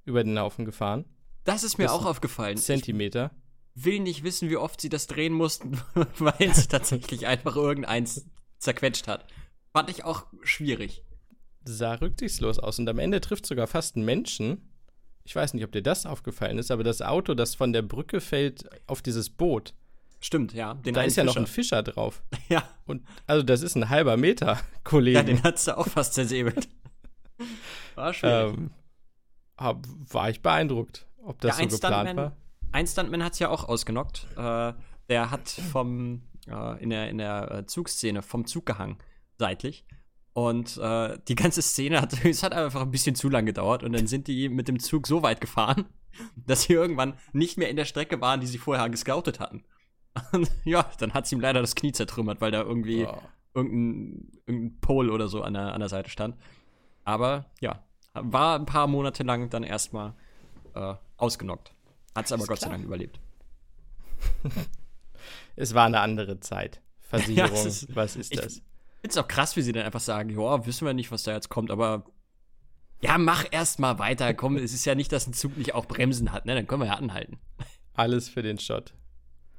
[0.03, 1.05] über den Haufen gefahren.
[1.45, 2.57] Das ist mir das auch aufgefallen.
[2.57, 3.31] Zentimeter.
[3.75, 5.79] Ich will nicht wissen, wie oft sie das drehen mussten,
[6.17, 8.25] weil es tatsächlich einfach irgendeins
[8.59, 9.25] zerquetscht hat.
[9.71, 11.03] Fand ich auch schwierig.
[11.63, 14.72] Sah rücksichtslos aus und am Ende trifft sogar fast einen Menschen.
[15.23, 18.21] Ich weiß nicht, ob dir das aufgefallen ist, aber das Auto, das von der Brücke
[18.21, 19.73] fällt auf dieses Boot.
[20.19, 20.75] Stimmt, ja.
[20.75, 22.23] da ist ja noch ein Fischer drauf.
[22.49, 22.63] Ja.
[22.85, 25.17] Und also das ist ein halber Meter, Kollege.
[25.17, 26.67] Ja, den hat's da auch fast zersäbelt.
[27.95, 28.57] War schwierig.
[28.57, 28.71] Ähm,
[29.57, 32.37] hab, war ich beeindruckt, ob das ja, so geplant Stuntman, war.
[32.71, 34.27] Ein Stuntman hat es ja auch ausgenockt.
[34.35, 34.73] Äh,
[35.09, 38.97] der hat vom äh, in der, in der äh, Zugszene vom Zug gehangen,
[39.37, 39.85] seitlich.
[40.33, 43.93] Und äh, die ganze Szene hat, es hat einfach ein bisschen zu lang gedauert und
[43.93, 45.85] dann sind die mit dem Zug so weit gefahren,
[46.35, 49.63] dass sie irgendwann nicht mehr in der Strecke waren, die sie vorher gescoutet hatten.
[50.31, 53.17] Und ja, dann hat sie ihm leider das Knie zertrümmert, weil da irgendwie oh.
[53.55, 56.35] irgendein, irgendein Pol oder so an der, an der Seite stand.
[57.03, 60.13] Aber ja, war ein paar Monate lang dann erstmal
[60.75, 61.73] äh, ausgenockt.
[62.13, 63.19] Hat es aber Gott sei Dank überlebt.
[65.55, 66.79] es war eine andere Zeit.
[66.99, 68.45] Versicherung, ja, ist, was ist das?
[68.45, 68.72] Ich finde
[69.11, 71.49] es auch krass, wie sie dann einfach sagen, ja, wissen wir nicht, was da jetzt
[71.49, 72.05] kommt, aber
[73.01, 74.33] ja, mach erst mal weiter.
[74.33, 76.55] Komm, es ist ja nicht, dass ein Zug nicht auch Bremsen hat, ne?
[76.55, 77.37] Dann können wir ja anhalten.
[77.93, 78.93] Alles für den Shot.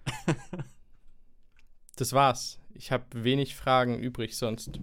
[1.97, 2.59] das war's.
[2.73, 4.81] Ich habe wenig Fragen übrig sonst.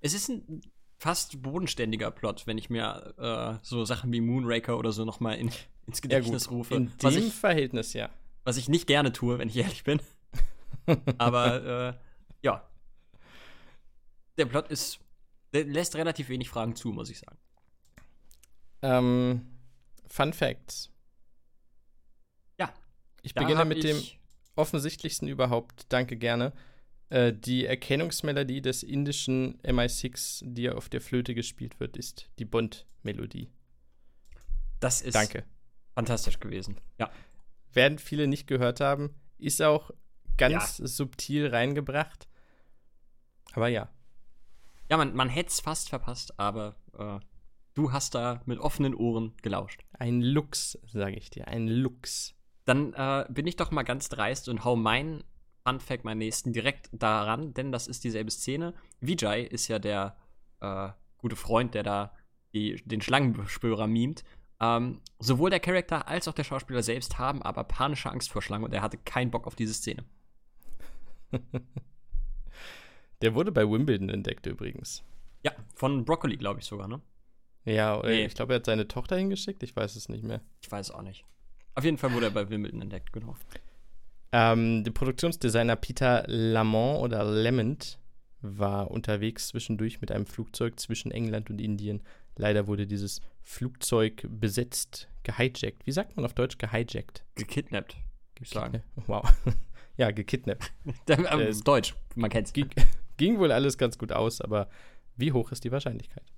[0.00, 0.60] Es ist ein
[0.98, 5.32] fast bodenständiger Plot, wenn ich mir äh, so Sachen wie Moonraker oder so noch mal
[5.32, 5.50] in,
[5.86, 6.74] ins Gedächtnis ja, rufe.
[6.74, 8.10] In dem ich, Verhältnis, ja.
[8.44, 10.00] Was ich nicht gerne tue, wenn ich ehrlich bin.
[11.18, 11.94] Aber äh,
[12.42, 12.69] ja.
[14.40, 15.00] Der Plot ist.
[15.52, 17.36] Der lässt relativ wenig Fragen zu, muss ich sagen.
[18.80, 19.46] Ähm,
[20.06, 20.90] Fun Facts.
[22.58, 22.72] Ja.
[23.20, 24.02] Ich beginne mit dem
[24.56, 25.84] offensichtlichsten überhaupt.
[25.90, 26.54] Danke gerne.
[27.10, 33.50] Äh, die Erkennungsmelodie des indischen MI6, die auf der Flöte gespielt wird, ist die Bond-Melodie.
[34.78, 35.44] Das ist Danke.
[35.94, 36.80] fantastisch gewesen.
[36.98, 37.10] Ja.
[37.74, 39.14] Werden viele nicht gehört haben.
[39.36, 39.90] Ist auch
[40.38, 40.86] ganz ja.
[40.86, 42.26] subtil reingebracht.
[43.52, 43.90] Aber ja.
[44.90, 47.20] Ja, man, man hätte es fast verpasst, aber äh,
[47.74, 49.84] du hast da mit offenen Ohren gelauscht.
[49.92, 52.34] Ein Lux, sage ich dir, ein Lux.
[52.64, 55.22] Dann äh, bin ich doch mal ganz dreist und hau meinen
[55.64, 58.74] Funfact, meinen nächsten, direkt daran, denn das ist dieselbe Szene.
[59.00, 60.16] Vijay ist ja der
[60.60, 62.16] äh, gute Freund, der da
[62.52, 64.24] die, den Schlangenbeschwörer mimt.
[64.60, 68.64] Ähm, sowohl der Charakter als auch der Schauspieler selbst haben aber panische Angst vor Schlangen
[68.64, 70.04] und er hatte keinen Bock auf diese Szene.
[73.22, 75.02] der wurde bei Wimbledon entdeckt übrigens.
[75.42, 77.00] Ja, von Broccoli, glaube ich sogar, ne?
[77.64, 78.24] Ja, nee.
[78.24, 80.40] ich glaube, er hat seine Tochter hingeschickt, ich weiß es nicht mehr.
[80.62, 81.24] Ich weiß auch nicht.
[81.74, 83.36] Auf jeden Fall wurde er bei Wimbledon entdeckt, genau.
[84.32, 87.98] Ähm, der Produktionsdesigner Peter Lamont oder Lement
[88.42, 92.02] war unterwegs zwischendurch mit einem Flugzeug zwischen England und Indien.
[92.36, 95.86] Leider wurde dieses Flugzeug besetzt, gehijackt.
[95.86, 97.24] Wie sagt man auf Deutsch gehijackt?
[97.34, 98.82] Gekidnappt, würde ich sagen.
[99.06, 99.30] Wow.
[99.96, 100.72] ja, gekidnappt.
[101.08, 102.52] äh, ist Deutsch, man kennt's.
[102.52, 102.70] Ging,
[103.20, 104.68] ging wohl alles ganz gut aus, aber
[105.14, 106.32] wie hoch ist die Wahrscheinlichkeit?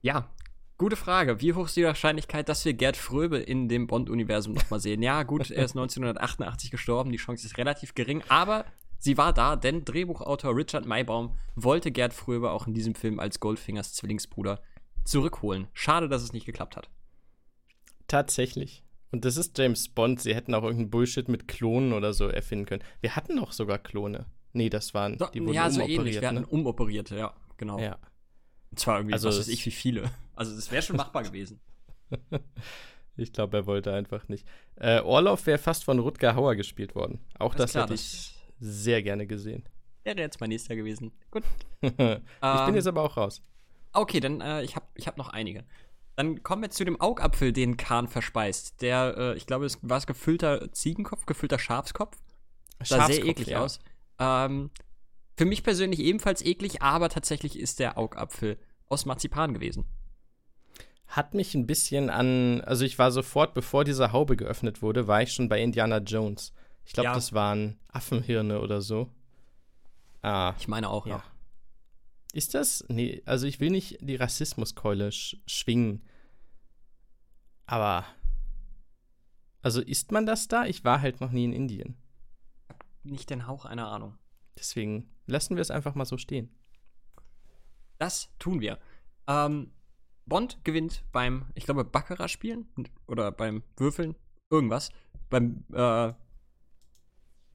[0.00, 0.30] Ja,
[0.78, 1.40] Gute Frage.
[1.40, 5.02] Wie hoch ist die Wahrscheinlichkeit, dass wir Gerd Fröbe in dem Bond-Universum nochmal sehen?
[5.02, 8.66] Ja, gut, er ist 1988 gestorben, die Chance ist relativ gering, aber
[8.98, 13.40] sie war da, denn Drehbuchautor Richard Maybaum wollte Gerd Fröbe auch in diesem Film als
[13.40, 14.60] Goldfingers Zwillingsbruder
[15.04, 15.68] zurückholen.
[15.72, 16.90] Schade, dass es nicht geklappt hat.
[18.06, 18.84] Tatsächlich.
[19.10, 20.20] Und das ist James Bond.
[20.20, 22.84] Sie hätten auch irgendeinen Bullshit mit Klonen oder so erfinden können.
[23.00, 24.26] Wir hatten doch sogar Klone.
[24.56, 26.18] Nee, das waren, die wurden ja, so ähnlich.
[26.18, 26.46] Wir hatten ne?
[26.46, 27.78] umoperierte, ja, genau.
[27.78, 27.98] Ja.
[28.70, 30.10] Und zwar irgendwie, also, was weiß ich, wie viele.
[30.34, 31.60] Also das wäre schon machbar gewesen.
[33.16, 34.46] ich glaube, er wollte einfach nicht.
[34.76, 37.20] Äh, Orloff wäre fast von Rutger Hauer gespielt worden.
[37.38, 39.68] Auch das, das klar, hätte ich sehr gerne gesehen.
[40.04, 41.12] Wäre jetzt mein nächster gewesen.
[41.30, 41.44] Gut.
[41.82, 43.42] ich bin ähm, jetzt aber auch raus.
[43.92, 45.64] Okay, dann äh, ich habe ich hab noch einige.
[46.14, 48.80] Dann kommen wir zu dem Augapfel, den Kahn verspeist.
[48.80, 52.16] Der, äh, ich glaube, es war es gefüllter Ziegenkopf, gefüllter Schafskopf.
[52.82, 53.62] Sah sehr eklig ja.
[53.62, 53.80] aus.
[54.18, 54.70] Ähm,
[55.36, 59.84] für mich persönlich ebenfalls eklig, aber tatsächlich ist der Augapfel aus Marzipan gewesen.
[61.06, 65.22] Hat mich ein bisschen an, also ich war sofort, bevor diese Haube geöffnet wurde, war
[65.22, 66.52] ich schon bei Indiana Jones.
[66.84, 67.14] Ich glaube, ja.
[67.14, 69.10] das waren Affenhirne oder so.
[70.22, 70.54] Ah.
[70.58, 71.16] Ich meine auch, ja.
[71.16, 71.24] ja.
[72.32, 72.84] Ist das?
[72.88, 76.02] Nee, also ich will nicht die Rassismuskeule sch schwingen.
[77.66, 78.04] Aber.
[79.62, 80.66] Also isst man das da?
[80.66, 81.96] Ich war halt noch nie in Indien.
[83.06, 84.18] Nicht den Hauch einer Ahnung.
[84.58, 86.50] Deswegen lassen wir es einfach mal so stehen.
[87.98, 88.78] Das tun wir.
[89.26, 89.72] Ähm,
[90.26, 92.68] Bond gewinnt beim, ich glaube, Baccarat-Spielen
[93.06, 94.16] oder beim Würfeln,
[94.50, 94.90] irgendwas.
[95.30, 96.12] Beim äh,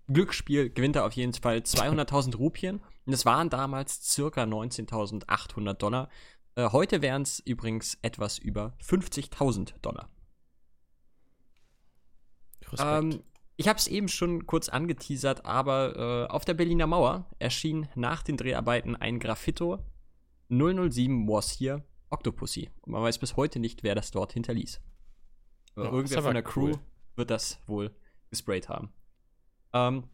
[0.07, 2.77] Glücksspiel gewinnt er auf jeden Fall 200.000 Rupien.
[3.05, 6.09] Und das waren damals circa 19.800 Dollar.
[6.55, 10.09] Äh, heute wären es übrigens etwas über 50.000 Dollar.
[12.79, 13.21] Ähm,
[13.61, 18.23] ich habe es eben schon kurz angeteasert, aber äh, auf der Berliner Mauer erschien nach
[18.23, 19.77] den Dreharbeiten ein Graffito
[20.49, 22.71] 007 was here Octopussy.
[22.81, 24.81] Und man weiß bis heute nicht, wer das dort hinterließ.
[25.77, 26.79] Ja, irgendwer von der Crew cool.
[27.15, 27.95] wird das wohl
[28.31, 28.91] gesprayt haben.
[29.73, 30.05] Ähm,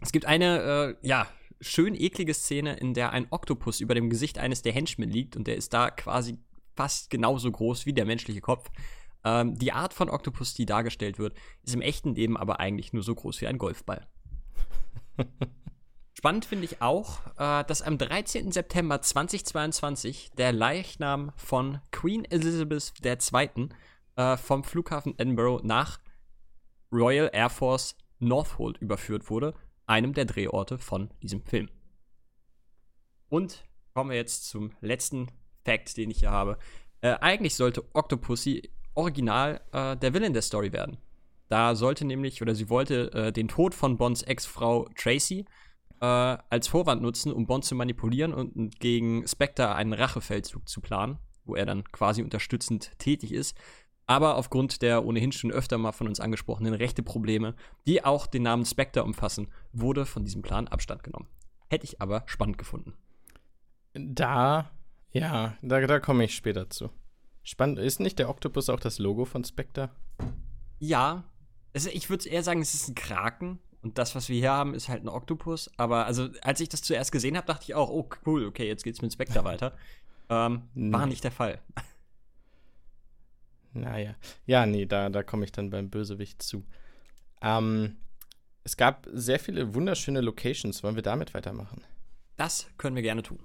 [0.00, 1.28] es gibt eine, äh, ja,
[1.60, 5.46] schön eklige Szene, in der ein Oktopus über dem Gesicht eines der Henchmen liegt und
[5.46, 6.38] der ist da quasi
[6.74, 8.68] fast genauso groß wie der menschliche Kopf.
[9.24, 13.02] Ähm, die Art von Oktopus, die dargestellt wird, ist im echten Leben aber eigentlich nur
[13.02, 14.06] so groß wie ein Golfball.
[16.12, 18.52] Spannend finde ich auch, äh, dass am 13.
[18.52, 23.68] September 2022 der Leichnam von Queen Elizabeth II.
[24.16, 25.98] Äh, vom Flughafen Edinburgh nach
[26.92, 29.54] Royal Air Force Northolt überführt wurde,
[29.86, 31.70] einem der Drehorte von diesem Film.
[33.28, 35.28] Und kommen wir jetzt zum letzten
[35.64, 36.58] Fact, den ich hier habe.
[37.00, 40.98] Äh, eigentlich sollte Octopussy original äh, der Villain der Story werden.
[41.48, 45.46] Da sollte nämlich, oder sie wollte äh, den Tod von Bonds Ex-Frau Tracy
[46.00, 51.18] äh, als Vorwand nutzen, um Bond zu manipulieren und gegen Spectre einen Rachefeldzug zu planen,
[51.44, 53.56] wo er dann quasi unterstützend tätig ist.
[54.06, 57.54] Aber aufgrund der ohnehin schon öfter mal von uns angesprochenen Rechteprobleme,
[57.86, 61.28] die auch den Namen Spectre umfassen, wurde von diesem Plan Abstand genommen.
[61.68, 62.94] Hätte ich aber spannend gefunden.
[63.94, 64.70] Da,
[65.12, 66.90] ja, da, da komme ich später zu.
[67.42, 69.90] Spannend, ist nicht der Oktopus auch das Logo von Spectre?
[70.78, 71.24] Ja,
[71.74, 73.58] also ich würde eher sagen, es ist ein Kraken.
[73.82, 75.70] Und das, was wir hier haben, ist halt ein Oktopus.
[75.78, 78.84] Aber also, als ich das zuerst gesehen habe, dachte ich auch, oh cool, okay, jetzt
[78.84, 79.76] geht's mit Spectre weiter.
[80.32, 81.60] Ähm, war nicht der Fall.
[83.72, 84.14] Naja.
[84.46, 86.64] Ja, nee, da, da komme ich dann beim Bösewicht zu.
[87.42, 87.96] Ähm,
[88.62, 90.84] es gab sehr viele wunderschöne Locations.
[90.84, 91.82] Wollen wir damit weitermachen?
[92.36, 93.44] Das können wir gerne tun.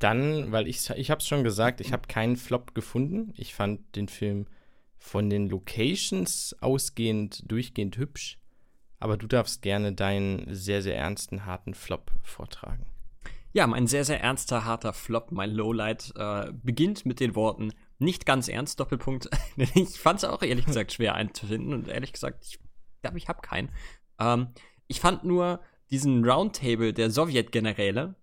[0.00, 3.32] Dann, weil ich, ich habe es schon gesagt, ich habe keinen Flop gefunden.
[3.36, 4.46] Ich fand den Film
[4.96, 8.38] von den Locations ausgehend durchgehend hübsch.
[8.98, 12.86] Aber du darfst gerne deinen sehr, sehr ernsten, harten Flop vortragen.
[13.52, 18.24] Ja, mein sehr, sehr ernster, harter Flop, mein Lowlight, äh, beginnt mit den Worten nicht
[18.24, 19.28] ganz ernst, Doppelpunkt.
[19.74, 22.58] ich fand es auch ehrlich gesagt schwer einzufinden und ehrlich gesagt, ich
[23.02, 23.70] glaube, ich habe keinen.
[24.18, 24.48] Ähm,
[24.86, 25.60] ich fand nur
[25.90, 28.14] diesen Roundtable der Sowjetgeneräle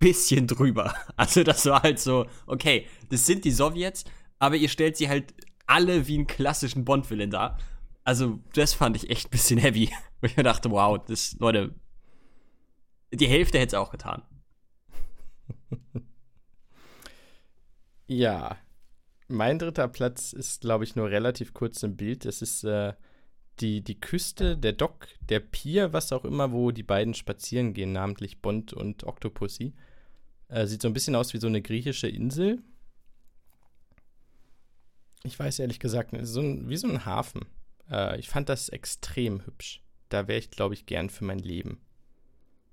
[0.00, 0.94] bisschen drüber.
[1.16, 4.04] Also das war halt so, okay, das sind die Sowjets,
[4.38, 5.34] aber ihr stellt sie halt
[5.66, 7.58] alle wie einen klassischen Bond-Villain dar.
[8.04, 9.90] Also das fand ich echt ein bisschen heavy.
[10.20, 11.74] Wo ich mir dachte, wow, das, Leute,
[13.12, 14.22] die Hälfte hätte es auch getan.
[18.06, 18.56] Ja,
[19.28, 22.24] mein dritter Platz ist, glaube ich, nur relativ kurz im Bild.
[22.24, 22.94] Das ist äh,
[23.60, 27.92] die, die Küste, der Dock, der Pier, was auch immer, wo die beiden spazieren gehen,
[27.92, 29.74] namentlich Bond und Octopussy.
[30.50, 32.62] Äh, sieht so ein bisschen aus wie so eine griechische Insel.
[35.22, 37.46] Ich weiß ehrlich gesagt, so ein, wie so ein Hafen.
[37.88, 39.82] Äh, ich fand das extrem hübsch.
[40.08, 41.80] Da wäre ich, glaube ich, gern für mein Leben.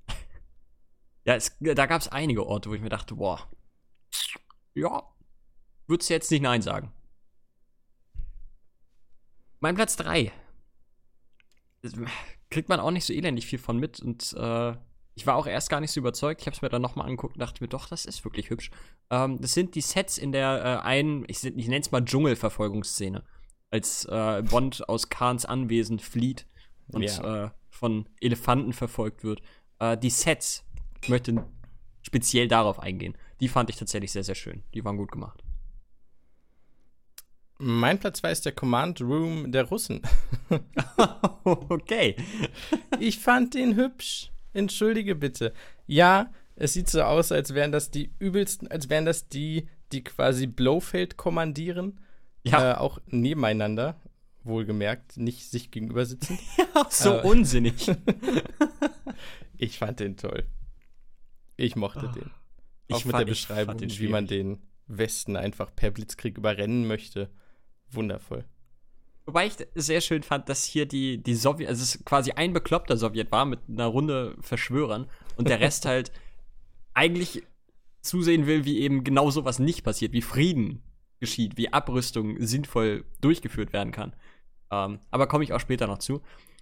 [1.25, 3.51] Ja, es, da gab es einige Orte, wo ich mir dachte, boah,
[4.73, 5.03] ja,
[5.85, 6.93] würdest du jetzt nicht Nein sagen.
[9.59, 10.31] Mein Platz 3.
[12.49, 14.77] Kriegt man auch nicht so elendig viel von mit und äh,
[15.17, 16.41] ich war auch erst gar nicht so überzeugt.
[16.41, 18.69] Ich habe es mir dann nochmal angeguckt und dachte mir, doch, das ist wirklich hübsch.
[19.10, 23.23] Ähm, das sind die Sets in der äh, einen, ich, ich nenne es mal Dschungelverfolgungsszene.
[23.71, 26.45] Als äh, Bond aus Kahns Anwesen flieht
[26.89, 27.45] und Ja.
[27.45, 29.41] äh, von Elefanten verfolgt wird.
[29.80, 30.63] Äh, die Sets,
[31.01, 31.43] ich möchte
[32.03, 33.17] speziell darauf eingehen.
[33.39, 34.63] Die fand ich tatsächlich sehr, sehr schön.
[34.75, 35.43] Die waren gut gemacht.
[37.58, 40.03] Mein Platz 2 ist der Command Room der Russen.
[41.43, 42.15] okay.
[42.99, 44.32] Ich fand den hübsch.
[44.57, 45.53] Entschuldige bitte.
[45.85, 50.03] Ja, es sieht so aus, als wären das die übelsten, als wären das die, die
[50.03, 51.99] quasi Blofeld kommandieren.
[52.43, 53.99] Ja, Äh, auch nebeneinander,
[54.43, 56.39] wohlgemerkt, nicht sich gegenüber sitzen.
[56.89, 57.91] so äh, unsinnig.
[59.57, 60.43] Ich fand den toll.
[61.55, 62.29] Ich mochte Ah, den.
[62.87, 66.85] ich Auch mit fand- der ich Beschreibung, wie man den Westen einfach per Blitzkrieg überrennen
[66.87, 67.29] möchte.
[67.89, 68.45] Wundervoll.
[69.27, 72.95] Wobei ich sehr schön fand, dass hier die, die Sowjet, also es quasi ein bekloppter
[72.95, 76.13] Sowjet war mit einer Runde Verschwörern und der Rest halt
[76.93, 77.43] eigentlich
[78.02, 80.81] zusehen will, wie eben genau sowas nicht passiert, wie Frieden
[81.19, 84.13] geschieht, wie Abrüstung sinnvoll durchgeführt werden kann.
[84.71, 86.21] Ähm, aber komme ich auch später noch zu.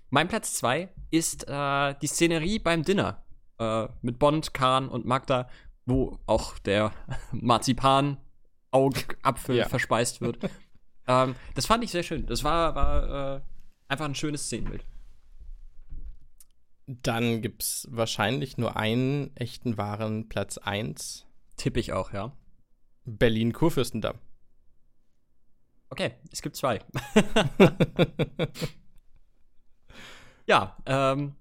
[0.10, 3.24] Mein Platz 2 ist äh, die Szenerie beim Dinner
[3.60, 5.48] äh, mit Bond, Kahn und Magda,
[5.86, 6.92] wo auch der
[7.32, 9.70] Marzipan-Augapfel Ja.
[9.70, 10.50] verspeist wird.
[11.08, 12.26] ähm, das fand ich sehr schön.
[12.26, 13.42] Das war, war äh,
[13.88, 14.86] einfach ein schönes Szenenbild.
[16.88, 21.26] Dann gibt es wahrscheinlich nur einen echten wahren Platz 1.
[21.58, 22.32] Tippe ich auch, ja.
[23.06, 24.20] Berlin-Kurfürstendamm.
[25.90, 26.80] Okay, es gibt zwei.
[30.48, 31.36] ja, ähm,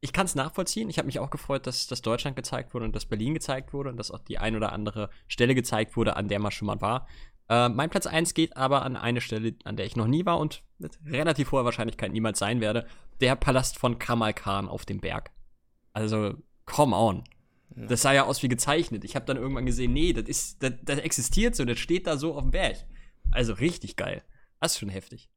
[0.00, 0.90] ich kann es nachvollziehen.
[0.90, 3.88] Ich habe mich auch gefreut, dass, dass Deutschland gezeigt wurde und dass Berlin gezeigt wurde
[3.88, 6.80] und dass auch die ein oder andere Stelle gezeigt wurde, an der man schon mal
[6.80, 7.06] war.
[7.48, 10.38] Äh, mein Platz 1 geht aber an eine Stelle, an der ich noch nie war
[10.38, 12.86] und mit relativ hoher Wahrscheinlichkeit niemals sein werde.
[13.20, 15.30] Der Palast von Kamal Khan auf dem Berg.
[15.92, 16.34] Also,
[16.64, 17.24] come on.
[17.76, 17.86] Ja.
[17.86, 19.04] Das sah ja aus wie gezeichnet.
[19.04, 22.16] Ich habe dann irgendwann gesehen, nee, das ist, das, das existiert so, das steht da
[22.16, 22.76] so auf dem Berg.
[23.30, 24.22] Also richtig geil.
[24.60, 25.28] Das ist schon heftig.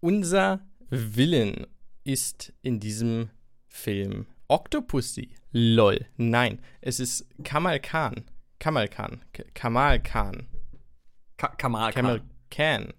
[0.00, 1.66] Unser Willen
[2.04, 3.28] ist in diesem
[3.66, 5.30] Film Octopussy.
[5.52, 6.06] Lol.
[6.16, 8.24] Nein, es ist Kamal Khan.
[8.58, 9.22] Kamal Khan.
[9.54, 10.46] Kamal Khan.
[11.36, 12.02] Ka Kamal Khan.
[12.02, 12.92] Kamal Khan.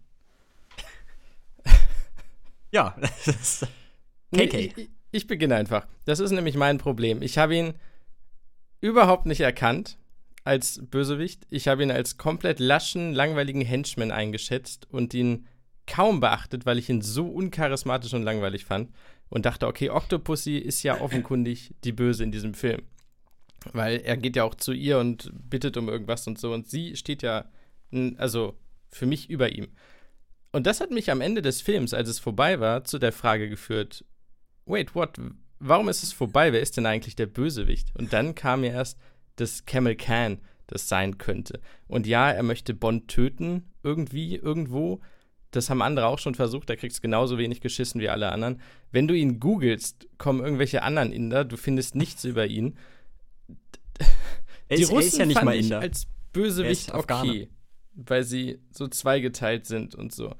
[2.72, 3.68] ja, das ist
[4.34, 4.54] KK.
[4.56, 5.88] Ich, ich beginne einfach.
[6.06, 7.22] Das ist nämlich mein Problem.
[7.22, 7.74] Ich habe ihn
[8.82, 9.98] überhaupt nicht erkannt
[10.43, 11.45] als Bösewicht.
[11.50, 15.48] Ich habe ihn als komplett laschen, langweiligen Henchman eingeschätzt und ihn
[15.88, 18.91] kaum beachtet, weil ich ihn so uncharismatisch und langweilig fand
[19.30, 22.82] und dachte, okay, Octopussy ist ja offenkundig die Böse in diesem Film.
[23.73, 26.95] Weil er geht ja auch zu ihr und bittet um irgendwas und so und sie
[26.95, 27.49] steht ja,
[28.17, 28.57] also
[28.89, 29.67] für mich über ihm.
[30.51, 33.49] Und das hat mich am Ende des Films, als es vorbei war, zu der Frage
[33.49, 34.05] geführt,
[34.65, 35.19] wait, what,
[35.59, 36.53] warum ist es vorbei?
[36.53, 37.89] Wer ist denn eigentlich der Bösewicht?
[37.97, 38.97] Und dann kam mir erst,
[39.36, 41.61] dass Camel Can das sein könnte.
[41.88, 45.01] Und ja, er möchte Bond töten, irgendwie, irgendwo,
[45.52, 48.62] das haben andere auch schon versucht, da kriegst du genauso wenig geschissen wie alle anderen.
[48.91, 52.78] Wenn du ihn googelst, kommen irgendwelche anderen Inder, du findest nichts über ihn.
[54.70, 55.80] Die ist, Russen ja nicht mal Inder.
[55.80, 57.50] als Bösewicht okay,
[57.93, 60.36] weil sie so zweigeteilt sind und so.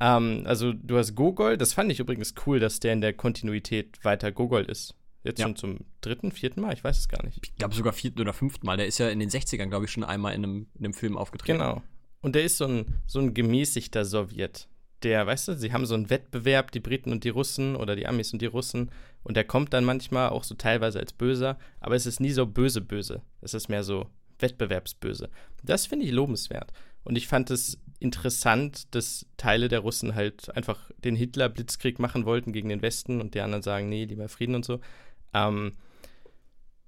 [0.00, 4.02] Ähm, also du hast Gogol, das fand ich übrigens cool, dass der in der Kontinuität
[4.04, 4.94] weiter Gogol ist.
[5.22, 5.46] Jetzt ja.
[5.46, 7.38] schon zum dritten, vierten Mal, ich weiß es gar nicht.
[7.42, 8.76] Ich glaube sogar vierten oder fünften Mal.
[8.76, 11.16] Der ist ja in den 60ern, glaube ich, schon einmal in einem, in einem Film
[11.16, 11.58] aufgetreten.
[11.58, 11.82] Genau.
[12.24, 14.66] Und der ist so ein, so ein gemäßigter Sowjet.
[15.02, 18.06] Der, weißt du, sie haben so einen Wettbewerb, die Briten und die Russen oder die
[18.06, 18.90] Amis und die Russen.
[19.24, 22.46] Und der kommt dann manchmal auch so teilweise als böser, aber es ist nie so
[22.46, 23.20] böse böse.
[23.42, 24.06] Es ist mehr so
[24.38, 25.28] wettbewerbsböse.
[25.64, 26.72] Das finde ich lobenswert.
[27.02, 32.54] Und ich fand es interessant, dass Teile der Russen halt einfach den Hitler-Blitzkrieg machen wollten
[32.54, 34.80] gegen den Westen und die anderen sagen, nee, lieber Frieden und so.
[35.34, 35.72] Ähm,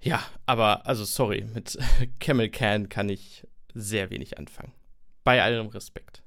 [0.00, 1.76] ja, aber, also sorry, mit
[2.20, 4.72] Camel Can kann ich sehr wenig anfangen.
[5.26, 6.22] Bei allem Respekt.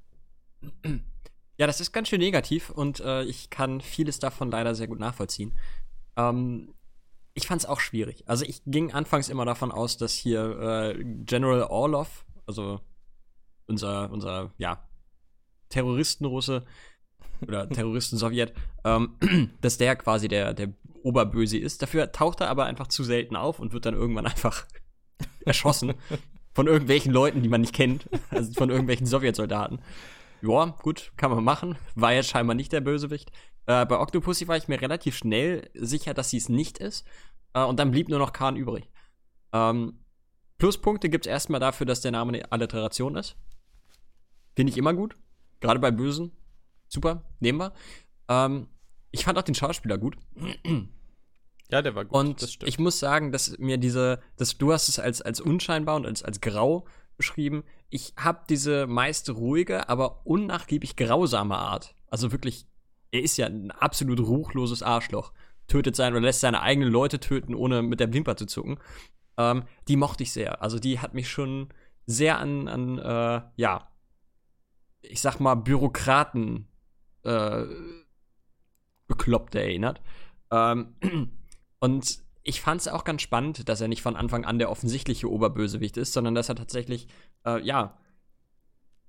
[1.57, 4.99] Ja, das ist ganz schön negativ und äh, ich kann vieles davon leider sehr gut
[4.99, 5.53] nachvollziehen.
[6.17, 6.73] Ähm,
[7.33, 8.27] ich fand es auch schwierig.
[8.27, 12.81] Also ich ging anfangs immer davon aus, dass hier äh, General Orlov, also
[13.67, 14.85] unser, unser, ja,
[15.69, 16.65] Terroristenrusse
[17.41, 19.15] oder Terroristen-Sowjet, ähm,
[19.61, 20.73] dass der quasi der, der
[21.03, 21.81] Oberböse ist.
[21.81, 24.65] Dafür taucht er aber einfach zu selten auf und wird dann irgendwann einfach
[25.45, 25.93] erschossen
[26.53, 29.81] von irgendwelchen Leuten, die man nicht kennt, also von irgendwelchen Sowjetsoldaten.
[30.41, 31.77] Ja, gut, kann man machen.
[31.95, 33.31] War jetzt scheinbar nicht der Bösewicht.
[33.65, 37.05] Äh, bei Octopussy war ich mir relativ schnell sicher, dass sie es nicht ist.
[37.53, 38.89] Äh, und dann blieb nur noch Khan übrig.
[39.51, 39.99] Ähm,
[40.57, 43.35] Pluspunkte gibt es erstmal dafür, dass der Name eine Alliteration ist.
[44.55, 45.15] Finde ich immer gut.
[45.59, 46.31] Gerade bei Bösen.
[46.87, 47.73] Super, nehmen wir.
[48.27, 48.67] Ähm,
[49.11, 50.17] ich fand auch den Schauspieler gut.
[51.71, 52.17] Ja, der war gut.
[52.17, 56.05] Und ich muss sagen, dass mir diese, dass du hast es als, als unscheinbar und
[56.05, 57.63] als, als grau beschrieben.
[57.89, 61.95] Ich habe diese meist ruhige, aber unnachgiebig grausame Art.
[62.07, 62.65] Also wirklich,
[63.11, 65.31] er ist ja ein absolut ruchloses Arschloch.
[65.67, 68.79] Tötet sein oder lässt seine eigenen Leute töten, ohne mit der Wimper zu zucken.
[69.37, 70.63] Ähm, die mochte ich sehr.
[70.63, 71.69] Also die hat mich schon
[72.07, 73.91] sehr an, an äh, ja,
[75.01, 76.67] ich sag mal, Bürokraten
[77.23, 77.65] äh,
[79.07, 80.01] bekloppt erinnert.
[80.51, 80.95] Ähm,
[81.79, 85.29] Und ich fand es auch ganz spannend, dass er nicht von Anfang an der offensichtliche
[85.29, 87.07] Oberbösewicht ist, sondern dass er tatsächlich,
[87.45, 87.97] äh, ja,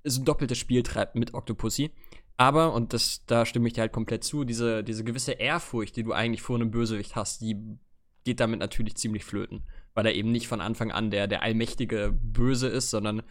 [0.05, 1.91] so ein doppeltes Spiel treibt mit Octopussy.
[2.37, 6.03] Aber, und das, da stimme ich dir halt komplett zu, diese, diese gewisse Ehrfurcht, die
[6.03, 7.79] du eigentlich vor einem Bösewicht hast, die
[8.25, 9.63] geht damit natürlich ziemlich flöten.
[9.95, 13.23] Weil er eben nicht von Anfang an der, der allmächtige Böse ist, sondern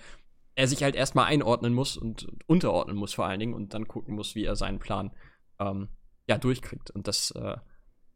[0.55, 4.15] er sich halt erstmal einordnen muss und unterordnen muss vor allen Dingen und dann gucken
[4.15, 5.11] muss, wie er seinen Plan
[5.57, 5.87] ähm,
[6.27, 6.91] ja, durchkriegt.
[6.91, 7.57] Und das äh,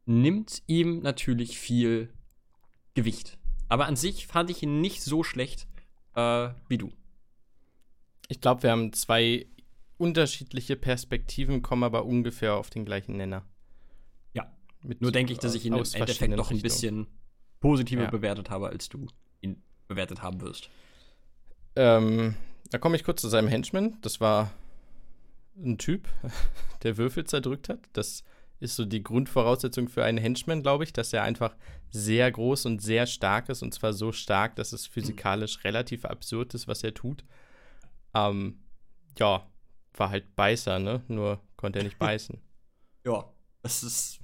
[0.06, 2.12] nimmt ihm natürlich viel
[2.94, 3.38] Gewicht.
[3.68, 5.66] Aber an sich fand ich ihn nicht so schlecht
[6.14, 6.92] äh, wie du.
[8.28, 9.46] Ich glaube, wir haben zwei
[9.98, 13.44] unterschiedliche Perspektiven, kommen aber ungefähr auf den gleichen Nenner.
[14.32, 14.52] Ja.
[14.82, 17.06] Mit Nur denke ich, dass ich ihn im Endeffekt noch ein bisschen
[17.60, 18.10] positiver ja.
[18.10, 19.06] bewertet habe, als du
[19.40, 20.68] ihn bewertet haben wirst.
[21.76, 22.36] Ähm,
[22.70, 23.98] da komme ich kurz zu seinem Henchman.
[24.02, 24.52] Das war
[25.56, 26.08] ein Typ,
[26.82, 27.80] der Würfel zerdrückt hat.
[27.92, 28.24] Das
[28.60, 31.56] ist so die Grundvoraussetzung für einen Henchman, glaube ich, dass er einfach
[31.90, 33.62] sehr groß und sehr stark ist.
[33.62, 37.24] Und zwar so stark, dass es physikalisch relativ absurd ist, was er tut.
[38.14, 38.60] Ähm,
[39.18, 39.46] ja,
[39.94, 41.02] war halt Beißer, ne?
[41.08, 42.40] Nur konnte er nicht beißen.
[43.04, 43.24] ja,
[43.62, 44.20] das ist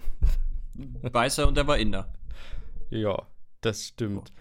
[0.74, 2.12] Beißer und er war Inder.
[2.90, 3.26] Ja,
[3.60, 4.32] das stimmt.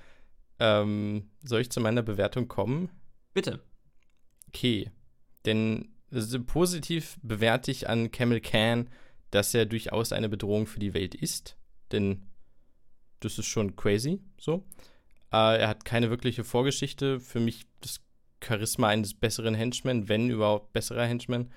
[0.60, 2.90] Ähm, soll ich zu meiner Bewertung kommen?
[3.34, 3.62] Bitte.
[4.48, 4.92] Okay.
[5.46, 8.90] Denn also positiv bewerte ich an Camel Can,
[9.32, 11.58] dass er durchaus eine Bedrohung für die Welt ist.
[11.92, 12.24] Denn
[13.20, 14.66] das ist schon crazy, so.
[15.32, 17.20] Äh, er hat keine wirkliche Vorgeschichte.
[17.20, 18.02] Für mich das
[18.44, 21.52] Charisma eines besseren Henchmen, wenn überhaupt besserer Henchman.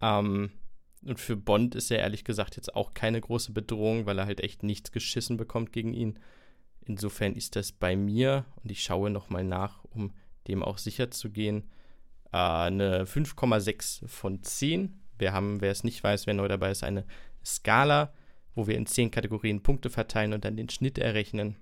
[0.00, 0.50] Ähm,
[1.02, 4.40] und für Bond ist er ehrlich gesagt jetzt auch keine große Bedrohung, weil er halt
[4.40, 6.18] echt nichts geschissen bekommt gegen ihn.
[6.84, 10.12] Insofern ist das bei mir, und ich schaue nochmal nach, um
[10.48, 11.70] dem auch sicher zu gehen,
[12.32, 15.00] äh, eine 5,6 von 10.
[15.20, 17.04] Wir haben, wer es nicht weiß, wer neu dabei ist, eine
[17.44, 18.12] Skala,
[18.54, 21.56] wo wir in 10 Kategorien Punkte verteilen und dann den Schnitt errechnen.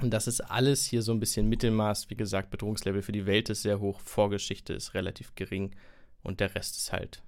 [0.00, 2.08] Und das ist alles hier so ein bisschen Mittelmaß.
[2.10, 5.76] Wie gesagt, Bedrohungslevel für die Welt ist sehr hoch, Vorgeschichte ist relativ gering
[6.22, 7.22] und der Rest ist halt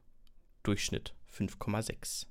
[0.62, 2.26] Durchschnitt 5,6.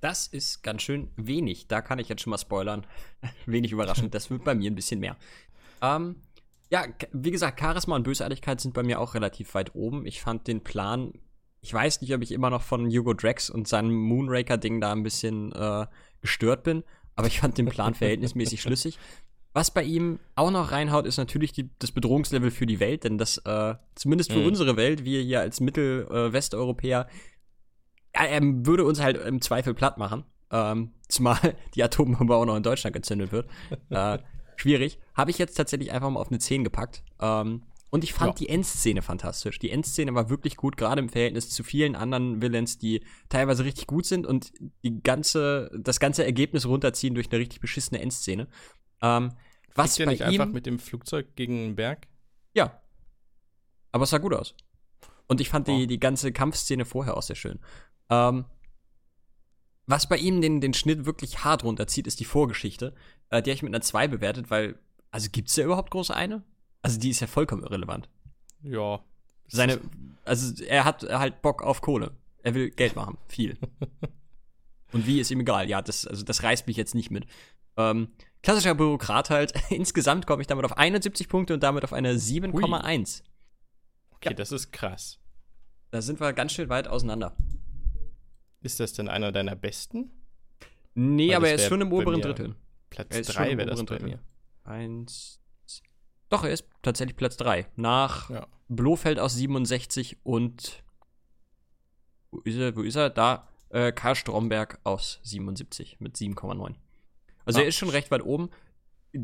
[0.00, 1.66] Das ist ganz schön wenig.
[1.66, 2.86] Da kann ich jetzt schon mal spoilern.
[3.46, 4.14] wenig überraschend.
[4.14, 5.16] Das wird bei mir ein bisschen mehr.
[5.80, 6.16] Ähm,
[6.70, 10.04] ja, wie gesagt, Charisma und Bösartigkeit sind bei mir auch relativ weit oben.
[10.06, 11.12] Ich fand den Plan,
[11.64, 15.02] ich weiß nicht, ob ich immer noch von Hugo Drax und seinem Moonraker-Ding da ein
[15.02, 15.86] bisschen äh,
[16.20, 16.84] gestört bin,
[17.16, 18.98] aber ich fand den Plan verhältnismäßig schlüssig.
[19.54, 23.16] Was bei ihm auch noch reinhaut, ist natürlich die, das Bedrohungslevel für die Welt, denn
[23.16, 24.48] das, äh, zumindest für mhm.
[24.48, 27.08] unsere Welt, wir hier als Mittel-Westeuropäer,
[28.12, 30.24] äh, er würde uns halt im Zweifel platt machen.
[30.50, 31.38] Ähm, zumal
[31.74, 33.48] die Atombombe auch noch in Deutschland gezündet wird.
[33.88, 34.18] äh,
[34.56, 34.98] schwierig.
[35.14, 37.02] Habe ich jetzt tatsächlich einfach mal auf eine 10 gepackt.
[37.20, 37.62] Ähm,
[37.94, 38.46] und ich fand ja.
[38.46, 39.60] die Endszene fantastisch.
[39.60, 43.86] Die Endszene war wirklich gut, gerade im Verhältnis zu vielen anderen Villains, die teilweise richtig
[43.86, 48.48] gut sind und die ganze, das ganze Ergebnis runterziehen durch eine richtig beschissene Endszene.
[49.00, 49.30] Ähm,
[49.76, 52.08] was Fliegt bei nicht ihm, einfach mit dem Flugzeug gegen einen Berg?
[52.52, 52.82] Ja.
[53.92, 54.56] Aber es sah gut aus.
[55.28, 55.76] Und ich fand oh.
[55.76, 57.60] die, die ganze Kampfszene vorher auch sehr schön.
[58.10, 58.44] Ähm,
[59.86, 62.92] was bei ihm den, den Schnitt wirklich hart runterzieht, ist die Vorgeschichte.
[63.30, 64.80] Äh, die habe ich mit einer 2 bewertet, weil,
[65.12, 66.42] also gibt es da überhaupt groß eine?
[66.84, 68.10] Also die ist ja vollkommen irrelevant.
[68.62, 69.02] Ja.
[69.48, 69.80] Seine,
[70.26, 72.12] also er hat halt Bock auf Kohle.
[72.42, 73.56] Er will Geld machen, viel.
[74.92, 75.66] Und wie ist ihm egal.
[75.66, 77.26] Ja, das, also das reißt mich jetzt nicht mit.
[77.78, 78.08] Ähm,
[78.42, 79.54] klassischer Bürokrat halt.
[79.70, 83.22] Insgesamt komme ich damit auf 71 Punkte und damit auf eine 7,1.
[84.10, 84.34] Okay, ja.
[84.34, 85.18] das ist krass.
[85.90, 87.34] Da sind wir ganz schön weit auseinander.
[88.60, 90.10] Ist das denn einer deiner besten?
[90.94, 92.56] Nee, Weil aber er ist schon im oberen Drittel.
[92.90, 94.08] Platz 3 wäre das bei Drittel.
[94.08, 94.20] mir.
[94.64, 95.40] Eins,
[96.28, 97.66] doch, er ist tatsächlich Platz 3.
[97.76, 98.46] Nach ja.
[98.68, 100.82] Blofeld aus 67 und
[102.30, 102.76] wo ist er?
[102.76, 103.10] Wo ist er?
[103.10, 106.74] Da, äh, Karl Stromberg aus 77 mit 7,9.
[107.44, 107.62] Also ah.
[107.62, 108.50] er ist schon recht weit oben.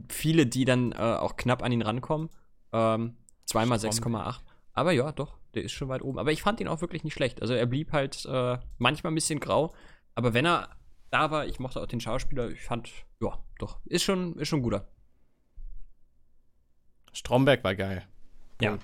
[0.08, 2.30] Viele, die dann äh, auch knapp an ihn rankommen.
[2.72, 4.40] Ähm, zweimal 6,8.
[4.72, 6.18] Aber ja, doch, der ist schon weit oben.
[6.18, 7.42] Aber ich fand ihn auch wirklich nicht schlecht.
[7.42, 9.74] Also er blieb halt äh, manchmal ein bisschen grau.
[10.14, 10.68] Aber wenn er
[11.10, 12.88] da war, ich mochte auch den Schauspieler, ich fand,
[13.20, 14.86] ja, doch, ist schon, ist schon guter.
[17.12, 18.06] Stromberg war geil.
[18.60, 18.78] Ja.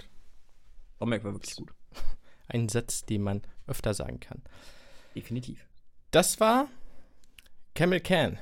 [0.97, 1.73] Stromberg war wirklich gut.
[2.49, 4.43] Ein Satz, den man öfter sagen kann.
[5.15, 5.67] Definitiv.
[6.11, 6.69] Das war
[7.75, 8.39] Camel Can.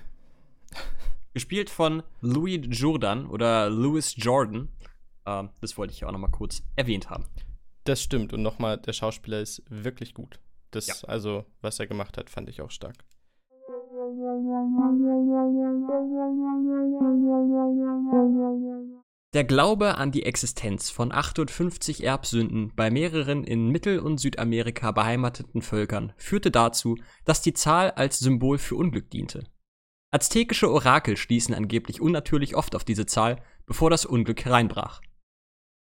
[1.32, 4.68] Gespielt von Louis Jordan oder Louis Jordan.
[5.26, 7.26] Ähm, das wollte ich auch noch mal kurz erwähnt haben.
[7.85, 8.32] Das stimmt.
[8.32, 10.39] Und nochmal, der Schauspieler ist wirklich gut.
[10.70, 10.95] Das, ja.
[11.09, 12.97] also, was er gemacht hat, fand ich auch stark.
[19.35, 25.61] Der Glaube an die Existenz von 58 Erbsünden bei mehreren in Mittel- und Südamerika beheimateten
[25.61, 29.43] Völkern führte dazu, dass die Zahl als Symbol für Unglück diente.
[30.12, 35.01] Aztekische Orakel stießen angeblich unnatürlich oft auf diese Zahl, bevor das Unglück hereinbrach.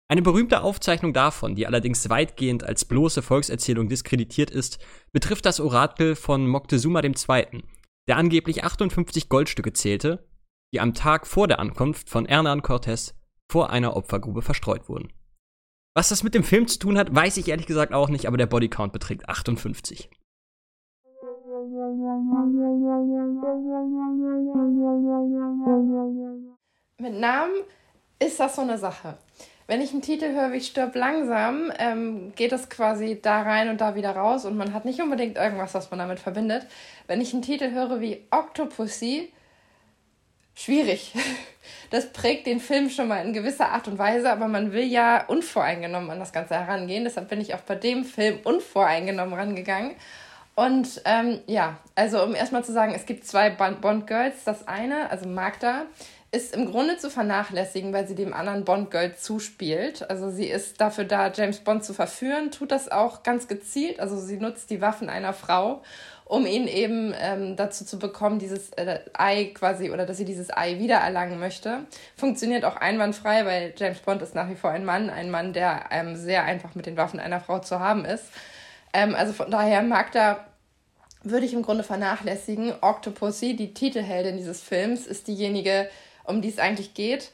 [0.08, 4.78] Eine berühmte Aufzeichnung davon, die allerdings weitgehend als bloße Volkserzählung diskreditiert ist,
[5.12, 7.62] betrifft das Orakel von Moctezuma II.,
[8.08, 10.28] der angeblich 58 Goldstücke zählte,
[10.74, 13.17] die am Tag vor der Ankunft von Hernán Cortés
[13.50, 15.12] vor einer Opfergrube verstreut wurden.
[15.94, 18.36] Was das mit dem Film zu tun hat, weiß ich ehrlich gesagt auch nicht, aber
[18.36, 20.10] der Bodycount beträgt 58.
[26.98, 27.54] Mit Namen
[28.18, 29.16] ist das so eine Sache.
[29.66, 33.80] Wenn ich einen Titel höre wie Stirb langsam, ähm, geht es quasi da rein und
[33.80, 36.66] da wieder raus und man hat nicht unbedingt irgendwas, was man damit verbindet.
[37.06, 39.30] Wenn ich einen Titel höre wie Octopussy,
[40.58, 41.12] schwierig.
[41.90, 45.24] Das prägt den Film schon mal in gewisser Art und Weise, aber man will ja
[45.26, 47.04] unvoreingenommen an das Ganze herangehen.
[47.04, 49.92] Deshalb bin ich auch bei dem Film unvoreingenommen rangegangen.
[50.54, 54.44] Und ähm, ja, also um erstmal zu sagen, es gibt zwei Bond-Girls.
[54.44, 55.86] Das eine, also Magda,
[56.30, 60.10] ist im Grunde zu vernachlässigen, weil sie dem anderen Bond-Girl zuspielt.
[60.10, 63.98] Also sie ist dafür da, James Bond zu verführen, tut das auch ganz gezielt.
[63.98, 65.82] Also sie nutzt die Waffen einer Frau,
[66.28, 70.54] um ihn eben ähm, dazu zu bekommen, dieses äh, Ei quasi, oder dass sie dieses
[70.54, 71.86] Ei wiedererlangen möchte.
[72.16, 75.86] Funktioniert auch einwandfrei, weil James Bond ist nach wie vor ein Mann, ein Mann, der
[75.90, 78.24] ähm, sehr einfach mit den Waffen einer Frau zu haben ist.
[78.92, 80.44] Ähm, also von daher mag da
[81.24, 82.74] würde ich im Grunde vernachlässigen.
[82.80, 85.88] Octopussy, die Titelheldin dieses Films, ist diejenige,
[86.24, 87.30] um die es eigentlich geht.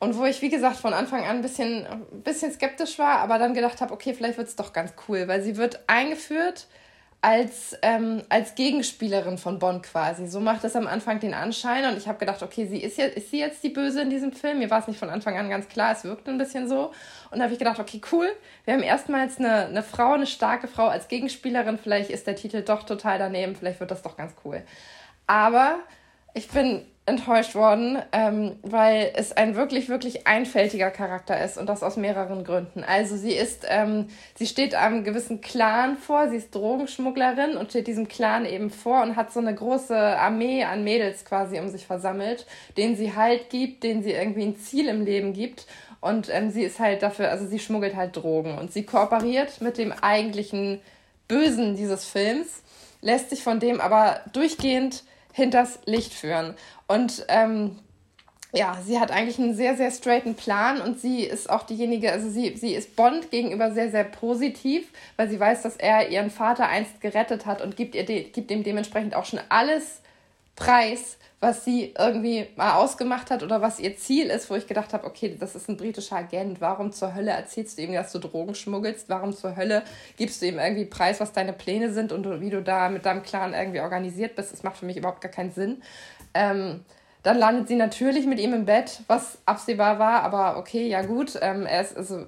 [0.00, 3.38] Und wo ich, wie gesagt, von Anfang an ein bisschen, ein bisschen skeptisch war, aber
[3.38, 6.66] dann gedacht habe, okay, vielleicht wird es doch ganz cool, weil sie wird eingeführt
[7.20, 10.28] als, ähm, als Gegenspielerin von Bond quasi.
[10.28, 13.16] So macht es am Anfang den Anschein und ich habe gedacht, okay, sie ist, jetzt,
[13.16, 14.60] ist sie jetzt die Böse in diesem Film?
[14.60, 16.92] Mir war es nicht von Anfang an ganz klar, es wirkte ein bisschen so.
[17.32, 18.28] Und habe ich gedacht, okay, cool,
[18.64, 21.78] wir haben erstmals eine, eine Frau, eine starke Frau als Gegenspielerin.
[21.78, 24.62] Vielleicht ist der Titel doch total daneben, vielleicht wird das doch ganz cool.
[25.26, 25.80] Aber
[26.34, 31.82] ich bin enttäuscht worden, ähm, weil es ein wirklich, wirklich einfältiger Charakter ist und das
[31.82, 32.84] aus mehreren Gründen.
[32.84, 37.86] Also sie ist, ähm, sie steht einem gewissen Clan vor, sie ist Drogenschmugglerin und steht
[37.86, 41.86] diesem Clan eben vor und hat so eine große Armee an Mädels quasi um sich
[41.86, 42.46] versammelt,
[42.76, 45.66] denen sie Halt gibt, denen sie irgendwie ein Ziel im Leben gibt.
[46.00, 49.78] Und ähm, sie ist halt dafür, also sie schmuggelt halt Drogen und sie kooperiert mit
[49.78, 50.80] dem eigentlichen
[51.26, 52.62] Bösen dieses Films,
[53.00, 56.54] lässt sich von dem aber durchgehend hinters Licht führen.
[56.88, 57.78] Und ähm,
[58.52, 62.30] ja, sie hat eigentlich einen sehr, sehr straighten Plan und sie ist auch diejenige, also
[62.30, 66.66] sie, sie ist Bond gegenüber sehr, sehr positiv, weil sie weiß, dass er ihren Vater
[66.66, 70.00] einst gerettet hat und gibt, ihr de gibt ihm dementsprechend auch schon alles
[70.56, 74.92] preis, was sie irgendwie mal ausgemacht hat oder was ihr Ziel ist, wo ich gedacht
[74.92, 78.18] habe, okay, das ist ein britischer Agent, warum zur Hölle erzählst du ihm, dass du
[78.18, 79.82] Drogen schmuggelst, warum zur Hölle
[80.16, 83.22] gibst du ihm irgendwie preis, was deine Pläne sind und wie du da mit deinem
[83.22, 85.80] Clan irgendwie organisiert bist, das macht für mich überhaupt gar keinen Sinn.
[86.34, 86.84] Ähm,
[87.22, 91.38] dann landet sie natürlich mit ihm im Bett, was absehbar war, aber okay, ja gut,
[91.42, 92.26] ähm, er ist, also,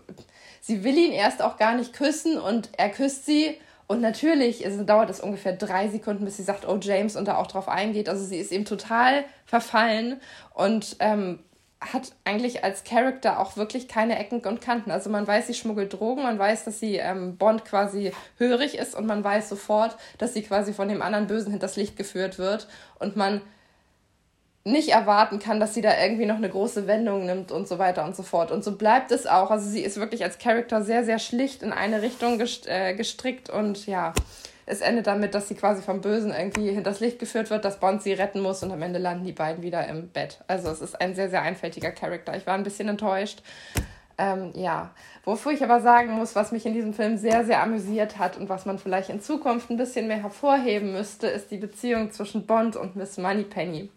[0.60, 3.56] sie will ihn erst auch gar nicht küssen und er küsst sie
[3.90, 7.38] und natürlich ist, dauert es ungefähr drei Sekunden, bis sie sagt, oh James, und da
[7.38, 8.08] auch drauf eingeht.
[8.08, 10.20] Also sie ist eben total verfallen
[10.54, 11.40] und ähm,
[11.80, 14.92] hat eigentlich als Charakter auch wirklich keine Ecken und Kanten.
[14.92, 18.94] Also man weiß, sie schmuggelt Drogen, man weiß, dass sie ähm, Bond quasi hörig ist
[18.94, 22.68] und man weiß sofort, dass sie quasi von dem anderen Bösen hinters Licht geführt wird.
[23.00, 23.40] Und man
[24.64, 28.04] nicht erwarten kann, dass sie da irgendwie noch eine große Wendung nimmt und so weiter
[28.04, 28.50] und so fort.
[28.50, 29.50] Und so bleibt es auch.
[29.50, 33.86] Also sie ist wirklich als Charakter sehr, sehr schlicht in eine Richtung äh, gestrickt und
[33.86, 34.12] ja,
[34.66, 38.02] es endet damit, dass sie quasi vom Bösen irgendwie hinters Licht geführt wird, dass Bond
[38.02, 40.38] sie retten muss und am Ende landen die beiden wieder im Bett.
[40.46, 42.36] Also es ist ein sehr, sehr einfältiger Charakter.
[42.36, 43.42] Ich war ein bisschen enttäuscht.
[44.18, 44.90] Ähm, ja,
[45.24, 48.50] wofür ich aber sagen muss, was mich in diesem Film sehr, sehr amüsiert hat und
[48.50, 52.76] was man vielleicht in Zukunft ein bisschen mehr hervorheben müsste, ist die Beziehung zwischen Bond
[52.76, 53.90] und Miss Moneypenny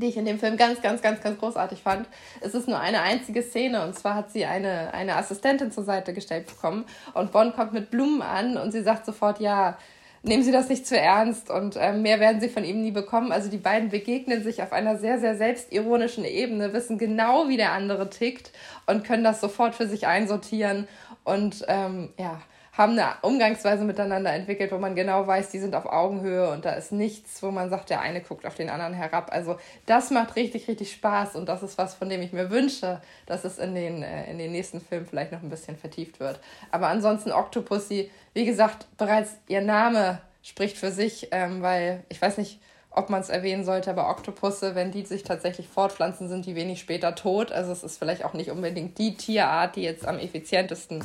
[0.00, 2.08] die ich in dem Film ganz, ganz, ganz, ganz großartig fand.
[2.40, 6.12] Es ist nur eine einzige Szene und zwar hat sie eine, eine Assistentin zur Seite
[6.12, 6.84] gestellt bekommen
[7.14, 9.76] und Bond kommt mit Blumen an und sie sagt sofort, ja,
[10.22, 13.32] nehmen Sie das nicht zu ernst und äh, mehr werden Sie von ihm nie bekommen.
[13.32, 17.72] Also die beiden begegnen sich auf einer sehr, sehr selbstironischen Ebene, wissen genau, wie der
[17.72, 18.52] andere tickt
[18.86, 20.86] und können das sofort für sich einsortieren
[21.24, 22.42] und ähm, ja,
[22.72, 26.72] haben eine Umgangsweise miteinander entwickelt, wo man genau weiß, die sind auf Augenhöhe und da
[26.72, 29.30] ist nichts, wo man sagt, der eine guckt auf den anderen herab.
[29.32, 29.56] Also
[29.86, 33.44] das macht richtig, richtig Spaß und das ist was, von dem ich mir wünsche, dass
[33.44, 36.38] es in den, äh, in den nächsten Filmen vielleicht noch ein bisschen vertieft wird.
[36.70, 42.38] Aber ansonsten Octopussy, wie gesagt, bereits ihr Name spricht für sich, ähm, weil ich weiß
[42.38, 42.60] nicht,
[42.90, 46.80] ob man es erwähnen sollte, aber Oktopusse, wenn die sich tatsächlich fortpflanzen, sind die wenig
[46.80, 47.52] später tot.
[47.52, 51.04] Also es ist vielleicht auch nicht unbedingt die Tierart, die jetzt am effizientesten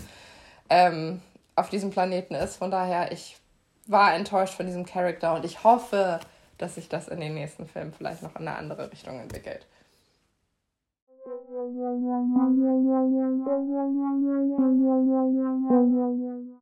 [0.69, 1.21] ähm,
[1.55, 2.57] auf diesem Planeten ist.
[2.57, 3.37] Von daher, ich
[3.87, 6.19] war enttäuscht von diesem Charakter und ich hoffe,
[6.57, 9.67] dass sich das in den nächsten Filmen vielleicht noch in eine andere Richtung entwickelt.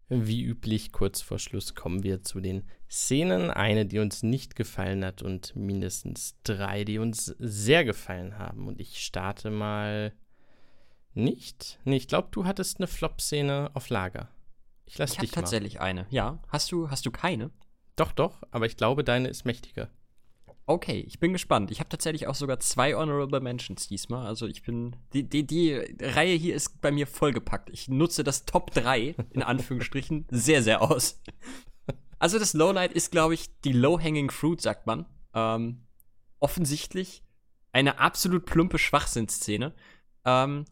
[0.09, 3.51] Wie üblich, kurz vor Schluss kommen wir zu den Szenen.
[3.51, 8.67] Eine, die uns nicht gefallen hat und mindestens drei, die uns sehr gefallen haben.
[8.67, 10.13] Und ich starte mal
[11.13, 11.79] nicht.
[11.83, 14.29] Nee, ich glaube, du hattest eine Flop-Szene auf Lager.
[14.85, 15.41] Ich lasse dich mal.
[15.41, 16.05] tatsächlich eine.
[16.09, 16.39] Ja.
[16.47, 17.51] Hast du, hast du keine?
[17.95, 19.89] Doch, doch, aber ich glaube, deine ist mächtiger.
[20.65, 21.71] Okay, ich bin gespannt.
[21.71, 24.25] Ich habe tatsächlich auch sogar zwei Honorable Mentions diesmal.
[24.25, 24.95] Also ich bin.
[25.11, 27.69] Die, die, die Reihe hier ist bei mir vollgepackt.
[27.69, 31.21] Ich nutze das Top 3 in Anführungsstrichen sehr, sehr aus.
[32.17, 35.05] Also das Lowlight ist, glaube ich, die Low-Hanging Fruit, sagt man.
[35.33, 35.85] Ähm,
[36.39, 37.23] offensichtlich
[37.73, 39.73] eine absolut plumpe Schwachsinnsszene.
[40.23, 40.63] Ähm,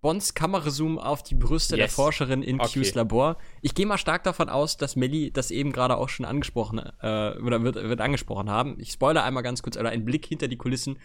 [0.00, 1.86] Bonds Kamerazoom auf die Brüste yes.
[1.86, 2.80] der Forscherin in okay.
[2.80, 3.36] Q's Labor.
[3.62, 7.36] Ich gehe mal stark davon aus, dass Melly das eben gerade auch schon angesprochen äh,
[7.38, 8.78] oder wird, wird angesprochen haben.
[8.78, 10.98] Ich spoilere einmal ganz kurz oder einen Blick hinter die Kulissen.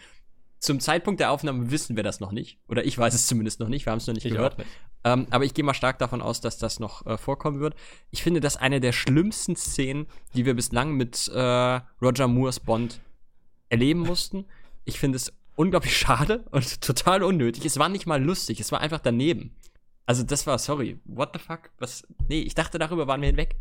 [0.60, 2.58] zum Zeitpunkt der Aufnahme wissen wir das noch nicht.
[2.68, 3.84] Oder ich weiß es zumindest noch nicht.
[3.84, 4.58] Wir haben es noch nicht Ich gehört.
[4.58, 4.70] nicht.
[5.04, 7.74] Ähm, aber ich gehe mal stark davon aus, dass das noch äh, vorkommen wird.
[8.10, 13.00] Ich finde das eine der schlimmsten Szenen, die wir bislang mit äh, Roger Moores Bond
[13.68, 14.46] erleben mussten.
[14.86, 17.64] Ich finde es unglaublich schade und total unnötig.
[17.64, 19.54] Es war nicht mal lustig, es war einfach daneben.
[20.06, 21.70] Also das war, sorry, what the fuck?
[21.78, 22.06] Was?
[22.28, 23.56] Nee, ich dachte, darüber waren wir hinweg.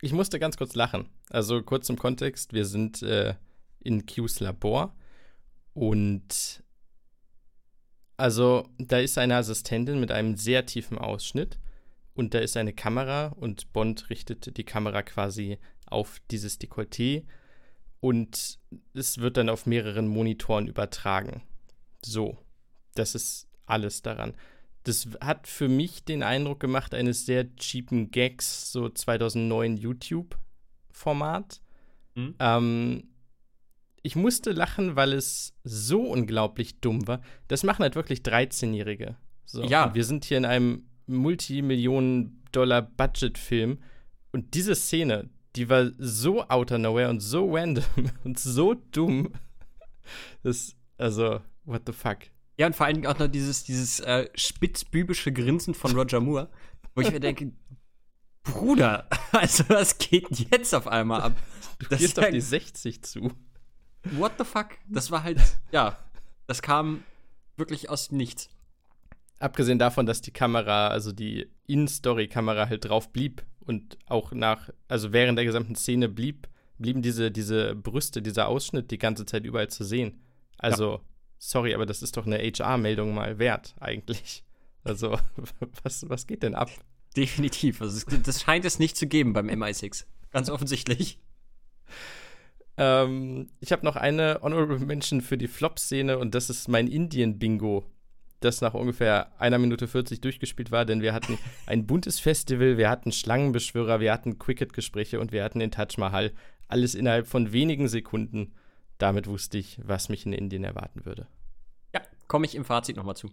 [0.00, 1.08] Ich musste ganz kurz lachen.
[1.30, 3.34] Also kurz zum Kontext, wir sind äh,
[3.80, 4.94] in Qs Labor
[5.74, 6.62] und
[8.16, 11.58] also da ist eine Assistentin mit einem sehr tiefen Ausschnitt
[12.14, 17.24] und da ist eine Kamera und Bond richtet die Kamera quasi auf dieses Dekolleté
[18.06, 18.58] und
[18.94, 21.42] es wird dann auf mehreren Monitoren übertragen.
[22.04, 22.38] So,
[22.94, 24.34] das ist alles daran.
[24.84, 31.60] Das hat für mich den Eindruck gemacht eines sehr cheapen Gags, so 2009 YouTube-Format.
[32.14, 32.34] Mhm.
[32.38, 33.08] Ähm,
[34.02, 37.20] ich musste lachen, weil es so unglaublich dumm war.
[37.48, 39.16] Das machen halt wirklich 13-Jährige.
[39.46, 39.86] So, Ja.
[39.86, 43.78] und Wir sind hier in einem Multimillionen-Dollar-Budget-Film
[44.32, 47.84] und diese Szene, die war so out of nowhere und so random
[48.24, 49.32] und so dumm.
[50.42, 52.18] Das, also, what the fuck.
[52.58, 56.50] Ja, und vor allen Dingen auch noch dieses, dieses äh, spitzbübische Grinsen von Roger Moore,
[56.94, 57.52] wo ich mir denke,
[58.44, 61.32] Bruder, also was geht jetzt auf einmal ab?
[61.90, 63.32] Das Gehst ist auf ja, die 60 zu.
[64.12, 64.68] what the fuck?
[64.88, 65.40] Das war halt,
[65.72, 65.98] ja,
[66.46, 67.02] das kam
[67.56, 68.48] wirklich aus Nichts.
[69.38, 75.12] Abgesehen davon, dass die Kamera, also die In-Story-Kamera halt drauf blieb und auch nach, also
[75.12, 76.48] während der gesamten Szene blieb,
[76.78, 80.20] blieben diese, diese Brüste, dieser Ausschnitt die ganze Zeit überall zu sehen.
[80.58, 81.00] Also,
[81.38, 84.44] sorry, aber das ist doch eine HR-Meldung mal wert, eigentlich.
[84.84, 85.18] Also,
[85.82, 86.70] was, was geht denn ab?
[87.16, 87.80] Definitiv.
[87.80, 90.04] Also, das scheint es nicht zu geben beim MI6.
[90.30, 91.18] Ganz offensichtlich.
[92.76, 97.84] Ähm, ich habe noch eine Honorable Mention für die Flop-Szene und das ist mein Indien-Bingo,
[98.40, 102.90] das nach ungefähr einer Minute 40 durchgespielt war, denn wir hatten ein buntes Festival, wir
[102.90, 106.32] hatten Schlangenbeschwörer, wir hatten Cricket-Gespräche und wir hatten den Taj Mahal.
[106.68, 108.54] Alles innerhalb von wenigen Sekunden.
[108.98, 111.26] Damit wusste ich, was mich in Indien erwarten würde.
[111.94, 113.30] Ja, komme ich im Fazit nochmal zu.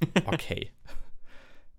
[0.26, 0.70] Okay.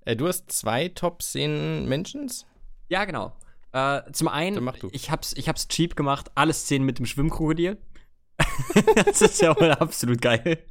[0.03, 2.45] äh, du hast zwei Top-Szenen-Mentions?
[2.89, 3.33] Ja, genau.
[3.71, 4.89] Äh, zum einen, mach du.
[4.91, 7.77] ich hab's, ich hab's cheap gemacht, alle Szenen mit dem Schwimmkrokodil.
[9.05, 10.63] das ist ja wohl absolut geil.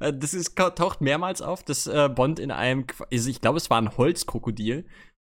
[0.00, 3.70] Äh, Das ist, taucht mehrmals auf, dass äh, Bond in einem, also ich glaube, es
[3.70, 4.84] war ein Holzkrokodil,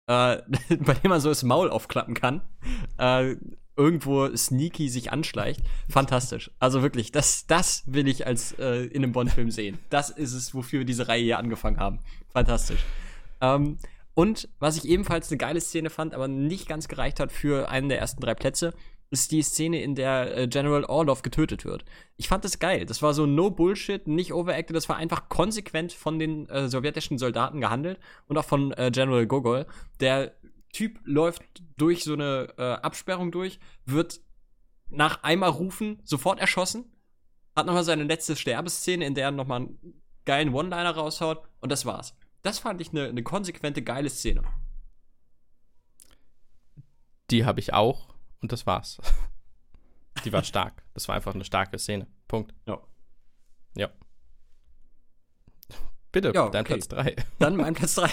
[0.08, 0.38] äh,
[0.78, 2.40] bei dem man so das Maul aufklappen kann,
[2.98, 3.36] äh,
[3.76, 5.60] irgendwo sneaky sich anschleicht.
[5.88, 6.50] Fantastisch.
[6.58, 9.78] Also wirklich, das, das will ich als äh, in einem Bond-Film sehen.
[9.90, 12.00] Das ist es, wofür wir diese Reihe hier angefangen haben.
[12.32, 12.80] Fantastisch.
[13.40, 13.78] Ähm,
[14.14, 17.90] und was ich ebenfalls eine geile Szene fand, aber nicht ganz gereicht hat für einen
[17.90, 18.72] der ersten drei Plätze,
[19.10, 21.84] ist die Szene, in der äh, General Orlov getötet wird.
[22.16, 22.86] Ich fand das geil.
[22.86, 24.74] Das war so no Bullshit, nicht overacted.
[24.74, 29.26] Das war einfach konsequent von den äh, sowjetischen Soldaten gehandelt und auch von äh, General
[29.26, 29.66] Gogol.
[30.00, 30.34] Der
[30.72, 31.42] Typ läuft
[31.76, 34.20] durch so eine äh, Absperrung durch, wird
[34.88, 36.84] nach einmal rufen sofort erschossen,
[37.54, 41.86] hat nochmal seine letzte Sterbeszene, in der er nochmal einen geilen One-Liner raushaut und das
[41.86, 42.16] war's.
[42.42, 44.42] Das fand ich eine ne konsequente, geile Szene.
[47.30, 48.98] Die habe ich auch und das war's.
[50.24, 50.82] Die war stark.
[50.94, 52.06] Das war einfach eine starke Szene.
[52.28, 52.54] Punkt.
[52.66, 52.80] Ja.
[53.76, 53.90] Ja.
[56.12, 56.74] Bitte, Ja, dein okay.
[56.74, 57.16] Platz 3.
[57.38, 58.08] Dann mein Platz 3.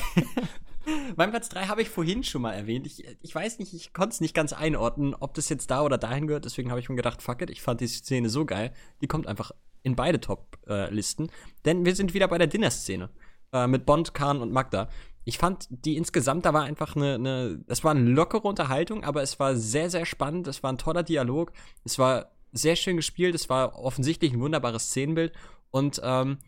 [1.16, 2.86] mein Platz 3 habe ich vorhin schon mal erwähnt.
[2.86, 5.98] Ich, ich weiß nicht, ich konnte es nicht ganz einordnen, ob das jetzt da oder
[5.98, 6.46] dahin gehört.
[6.46, 8.74] Deswegen habe ich mir gedacht, fuck it, ich fand die Szene so geil.
[9.02, 9.52] Die kommt einfach
[9.84, 11.30] in beide Top-Listen.
[11.64, 13.10] Denn wir sind wieder bei der Dinner-Szene.
[13.54, 14.90] Äh, mit Bond, Khan und Magda.
[15.26, 19.22] Ich fand die insgesamt, da war einfach eine, eine, es war eine lockere Unterhaltung, aber
[19.22, 20.48] es war sehr, sehr spannend.
[20.48, 21.54] Es war ein toller Dialog.
[21.84, 23.36] Es war sehr schön gespielt.
[23.36, 25.34] Es war offensichtlich ein wunderbares Szenenbild.
[25.72, 26.40] Und ähm,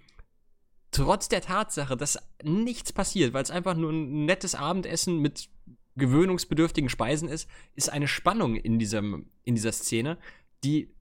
[0.92, 5.50] trotz der Tatsache, dass nichts passiert, weil es einfach nur ein nettes Abendessen mit
[5.96, 10.18] gewöhnungsbedürftigen Speisen ist, ist eine Spannung in, diesem, in dieser Szene,
[10.64, 10.94] die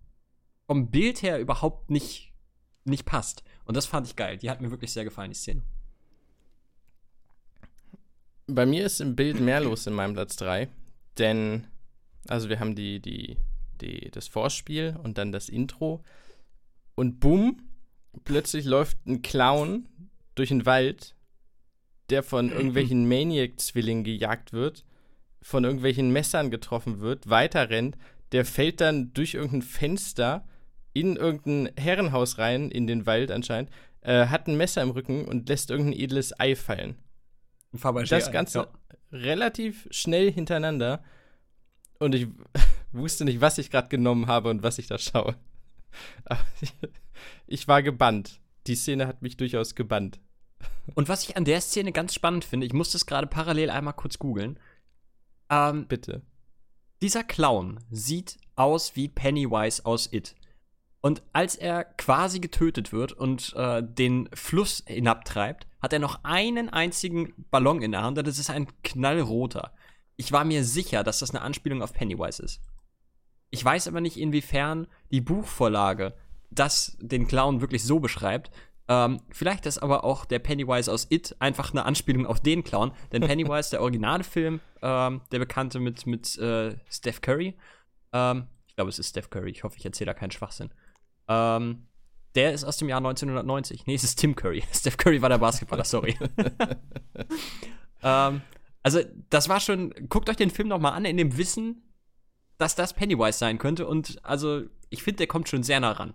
[0.67, 2.33] vom Bild her überhaupt nicht,
[2.85, 3.43] nicht passt.
[3.65, 4.39] Und das fand ich geil.
[4.39, 5.63] Die hat mir wirklich sehr gefallen, die Szene.
[8.47, 10.69] Bei mir ist im Bild mehr los in meinem Platz 3,
[11.19, 11.67] denn,
[12.29, 13.39] also wir haben die, die,
[13.81, 16.03] die, das Vorspiel und dann das Intro
[16.95, 17.63] und bumm,
[18.25, 19.89] plötzlich läuft ein Clown
[20.35, 21.15] durch den Wald,
[22.11, 24.85] der von irgendwelchen Maniac-Zwillingen gejagt wird,
[25.41, 27.97] von irgendwelchen Messern getroffen wird, weiter rennt,
[28.33, 30.47] der fällt dann durch irgendein Fenster
[30.93, 33.71] in irgendein Herrenhaus rein, in den Wald anscheinend,
[34.03, 36.97] äh, hat ein Messer im Rücken und lässt irgendein edles Ei fallen.
[37.79, 38.69] Fabergé, Das Ganze ja.
[39.13, 41.03] relativ schnell hintereinander.
[41.99, 42.29] Und ich
[42.93, 45.37] wusste nicht, was ich gerade genommen habe und was ich da schaue.
[47.47, 48.41] ich war gebannt.
[48.67, 50.21] Die Szene hat mich durchaus gebannt.
[50.95, 53.95] Und was ich an der Szene ganz spannend finde, ich musste es gerade parallel einmal
[53.95, 54.59] kurz googeln.
[55.51, 56.23] Ähm, Bitte.
[57.03, 60.35] Dieser Clown sieht aus wie Pennywise aus It.
[61.05, 66.71] Und als er quasi getötet wird und äh, den Fluss hinabtreibt, hat er noch einen
[66.71, 69.75] einzigen Ballon in der Hand und das ist ein knallroter.
[70.17, 72.63] Ich war mir sicher, dass das eine Anspielung auf Pennywise ist.
[73.51, 76.15] Ich weiß aber nicht, inwiefern die Buchvorlage
[76.51, 78.51] das den Clown wirklich so beschreibt.
[78.89, 82.93] Ähm, vielleicht ist aber auch der Pennywise aus It einfach eine Anspielung auf den Clown.
[83.13, 87.59] Denn Pennywise, der originale Film, ähm, der bekannte mit, mit äh, Steph Curry,
[88.15, 90.71] ähm, ich glaube, es ist Steph Curry, ich hoffe, ich erzähle da keinen Schwachsinn.
[91.29, 91.87] Ähm,
[92.35, 93.87] der ist aus dem Jahr 1990.
[93.87, 94.63] Nee, es ist Tim Curry.
[94.73, 96.17] Steph Curry war der Basketballer, sorry.
[98.03, 98.41] ähm,
[98.83, 99.01] also,
[99.31, 101.83] das war schon, guckt euch den Film noch mal an, in dem Wissen,
[102.59, 103.87] dass das Pennywise sein könnte.
[103.87, 106.15] Und also, ich finde, der kommt schon sehr nah ran.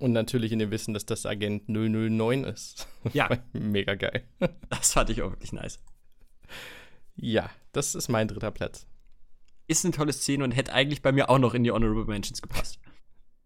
[0.00, 2.86] Und natürlich in dem Wissen, dass das Agent 009 ist.
[3.12, 3.28] Ja.
[3.52, 4.24] Mega geil.
[4.68, 5.78] Das fand ich auch wirklich nice.
[7.16, 8.86] Ja, das ist mein dritter Platz.
[9.66, 12.42] Ist eine tolle Szene und hätte eigentlich bei mir auch noch in die Honorable Mentions
[12.42, 12.78] gepasst.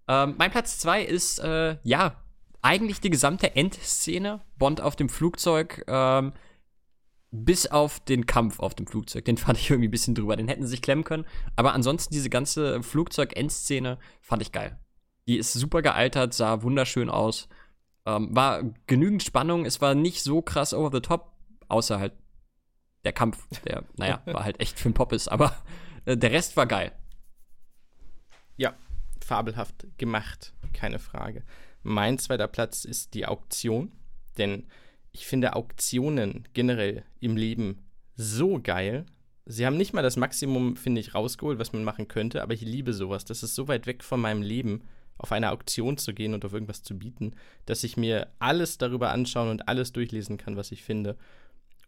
[0.09, 2.17] Ähm, mein Platz 2 ist, äh, ja,
[2.63, 4.41] eigentlich die gesamte Endszene.
[4.59, 6.33] Bond auf dem Flugzeug, ähm,
[7.31, 9.25] bis auf den Kampf auf dem Flugzeug.
[9.25, 10.37] Den fand ich irgendwie ein bisschen drüber.
[10.37, 11.27] Den hätten sie sich klemmen können.
[11.57, 14.79] Aber ansonsten diese ganze Flugzeug-Endszene fand ich geil.
[15.27, 17.49] Die ist super gealtert, sah wunderschön aus.
[18.05, 19.65] Ähm, war genügend Spannung.
[19.65, 21.33] Es war nicht so krass over the top,
[21.69, 22.13] außer halt
[23.05, 25.29] der Kampf, der, naja, war halt echt für den Pop ist.
[25.29, 25.57] Aber
[26.05, 26.93] äh, der Rest war geil.
[29.33, 31.43] Fabelhaft gemacht, keine Frage.
[31.83, 33.91] Mein zweiter Platz ist die Auktion,
[34.37, 34.67] denn
[35.11, 37.79] ich finde Auktionen generell im Leben
[38.15, 39.07] so geil.
[39.47, 42.61] Sie haben nicht mal das Maximum, finde ich, rausgeholt, was man machen könnte, aber ich
[42.61, 43.25] liebe sowas.
[43.25, 44.83] Das ist so weit weg von meinem Leben,
[45.17, 49.13] auf eine Auktion zu gehen und auf irgendwas zu bieten, dass ich mir alles darüber
[49.13, 51.17] anschauen und alles durchlesen kann, was ich finde.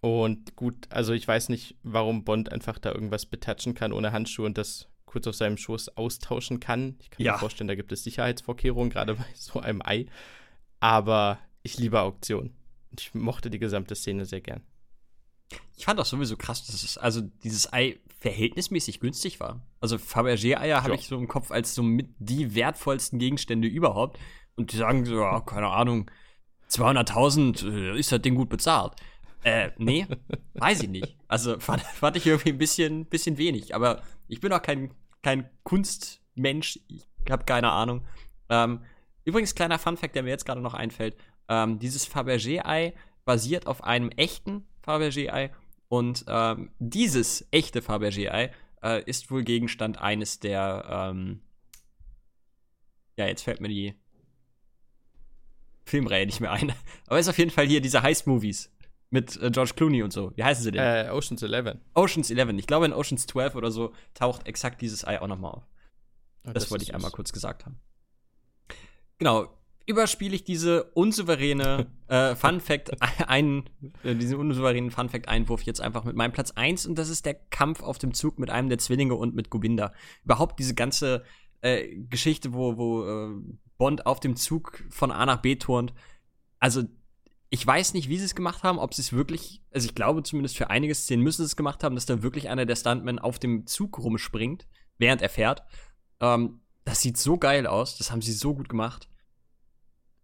[0.00, 4.46] Und gut, also ich weiß nicht, warum Bond einfach da irgendwas betatschen kann ohne Handschuhe
[4.46, 6.96] und das kurz auf seinem Schoß austauschen kann.
[7.00, 7.32] Ich kann Ja.
[7.32, 10.06] mir vorstellen, da gibt es Sicherheitsvorkehrungen, gerade bei so einem Ei.
[10.80, 12.54] Aber ich liebe Auktionen.
[12.98, 14.62] Ich mochte die gesamte Szene sehr gern.
[15.76, 19.60] Ich fand auch sowieso krass, dass es, also dieses Ei verhältnismäßig günstig war.
[19.80, 24.18] Also Fabergé-Eier habe ich so im Kopf als so mit die wertvollsten Gegenstände überhaupt.
[24.56, 26.10] Und die sagen so, ja, keine Ahnung,
[26.70, 28.94] 200.000 äh, ist das Ding gut bezahlt.
[29.44, 30.06] Äh, nee,
[30.54, 31.16] weiß ich nicht.
[31.28, 33.74] Also fand, fand ich irgendwie ein bisschen, bisschen wenig.
[33.74, 34.92] Aber ich bin auch kein,
[35.22, 36.80] kein Kunstmensch.
[36.88, 38.04] Ich habe keine Ahnung.
[38.48, 38.80] Ähm,
[39.24, 41.16] übrigens, kleiner Funfact, der mir jetzt gerade noch einfällt.
[41.48, 42.94] Ähm, dieses Fabergé-Ei
[43.26, 45.50] basiert auf einem echten Fabergé-Ei.
[45.88, 48.50] Und ähm, dieses echte Fabergé-Ei
[48.82, 51.42] äh, ist wohl Gegenstand eines der, ähm,
[53.16, 53.94] ja, jetzt fällt mir die
[55.84, 56.72] Filmreihe nicht mehr ein.
[57.06, 58.73] Aber ist auf jeden Fall hier diese Heist-Movies
[59.14, 60.32] mit äh, George Clooney und so.
[60.34, 60.82] Wie heißen sie denn?
[60.82, 61.80] Äh, Ocean's Eleven.
[61.94, 62.50] Oceans 11.
[62.58, 65.62] Ich glaube, in Oceans 12 oder so taucht exakt dieses Ei auch nochmal auf.
[66.46, 67.16] Oh, Das, wollte ist ich einmal süß.
[67.16, 67.78] kurz gesagt haben.
[69.18, 69.48] Genau.
[69.86, 72.90] Überspiele ich diese unsouveräne äh, Fun Fact
[73.28, 73.70] ein,
[74.02, 77.24] äh, diesen unsouveränen Fun Fact Einwurf jetzt einfach mit meinem Platz 1 und das ist
[77.24, 79.92] der Kampf auf dem Zug mit einem der Zwillinge und mit Govinda.
[80.24, 81.22] Überhaupt diese ganze
[81.60, 83.30] äh, Geschichte, wo, wo äh,
[83.78, 85.92] Bond auf dem Zug von A nach B turnt.
[86.58, 86.82] Also
[87.54, 90.24] ich weiß nicht, wie sie es gemacht haben, ob sie es wirklich, also ich glaube
[90.24, 93.20] zumindest für einige Szenen müssen sie es gemacht haben, dass da wirklich einer der Stuntmen
[93.20, 94.66] auf dem Zug rumspringt,
[94.98, 95.62] während er fährt.
[96.18, 99.08] Ähm, das sieht so geil aus, das haben sie so gut gemacht.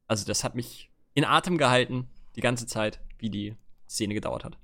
[0.09, 3.55] Also das hat mich in Atem gehalten, die ganze Zeit, wie die
[3.89, 4.59] Szene gedauert hat.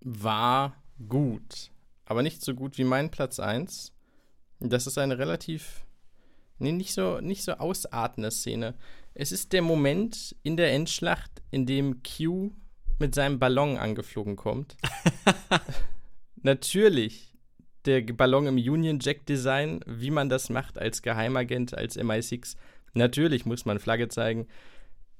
[0.00, 1.70] war gut,
[2.06, 3.92] aber nicht so gut wie mein Platz 1.
[4.58, 5.86] Das ist eine relativ,
[6.58, 8.74] nee, nicht so, nicht so ausartende Szene.
[9.14, 12.52] Es ist der Moment in der Endschlacht, in dem Q
[12.98, 14.76] mit seinem Ballon angeflogen kommt.
[16.42, 17.34] Natürlich
[17.86, 22.56] der Ballon im Union Jack Design, wie man das macht als Geheimagent, als MI6.
[22.92, 24.46] Natürlich muss man Flagge zeigen.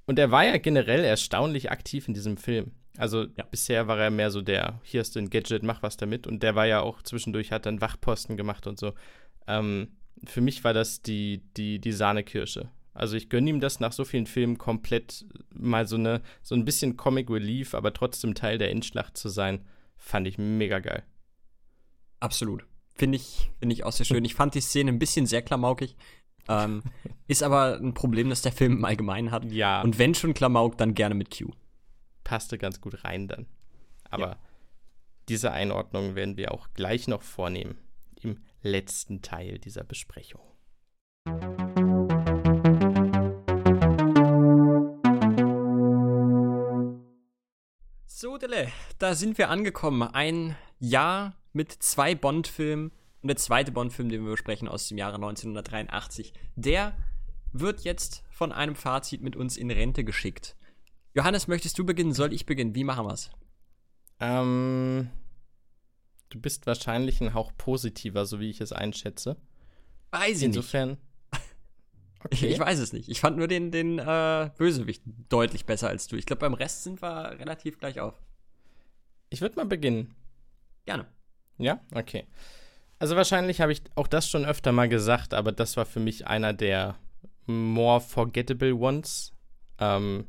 [0.06, 2.72] Und er war ja generell erstaunlich aktiv in diesem Film.
[2.96, 3.44] Also Ja.
[3.50, 6.26] bisher war er mehr so der, hier hast du ein Gadget, mach was damit.
[6.26, 8.92] Und der war ja auch zwischendurch, hat dann Wachposten gemacht und so.
[9.46, 9.88] Ähm,
[10.26, 12.68] für mich war das die, die, die Sahnekirsche.
[12.92, 15.24] Also ich gönne ihm das nach so vielen Filmen komplett
[15.54, 19.64] mal so, eine, so ein bisschen Comic Relief, aber trotzdem Teil der Endschlacht zu sein,
[19.96, 21.04] fand ich mega geil.
[22.18, 22.66] Absolut.
[22.94, 24.24] Finde ich, finde ich auch sehr schön.
[24.24, 25.96] Ich fand die Szene ein bisschen sehr klamaukig.
[26.48, 26.82] Ähm,
[27.28, 29.44] ist aber ein Problem, das der Film im Allgemeinen hat.
[29.50, 31.50] Ja, Und wenn schon Klamauk, dann gerne mit Q.
[32.24, 33.46] passte ganz gut rein dann.
[34.10, 34.38] Aber Ja.
[35.28, 37.78] diese Einordnung werden wir auch gleich noch vornehmen
[38.20, 40.42] im letzten Teil dieser Besprechung.
[48.50, 50.02] So, Dele, da sind wir angekommen.
[50.02, 52.90] Ein Jahr mit zwei Bond-Filmen
[53.22, 56.32] und der zweite Bond-Film, den wir besprechen, aus dem Jahre 1983.
[56.56, 56.96] Der
[57.52, 60.56] wird jetzt von einem Fazit mit uns in Rente geschickt.
[61.14, 62.12] Johannes, möchtest du beginnen?
[62.12, 62.74] Soll ich beginnen?
[62.74, 63.30] Wie machen wir's?
[64.18, 65.10] Ähm,
[66.30, 69.36] du bist wahrscheinlich ein Hauch positiver, so wie ich es einschätze.
[70.10, 70.90] Weiß ich Insofern.
[70.90, 71.00] nicht.
[72.22, 72.48] Okay.
[72.48, 73.08] Ich, ich, weiß es nicht.
[73.08, 76.16] Ich fand nur den, den äh, Bösewicht deutlich besser als du.
[76.16, 78.12] Ich glaube, beim Rest sind wir relativ gleich auf.
[79.30, 80.14] Ich würde mal beginnen.
[80.84, 81.06] Gerne.
[81.58, 82.26] Ja, okay.
[82.98, 86.26] Also wahrscheinlich habe ich auch das schon öfter mal gesagt, aber das war für mich
[86.26, 86.96] einer der
[87.46, 89.32] more forgettable ones.
[89.78, 90.26] Ähm,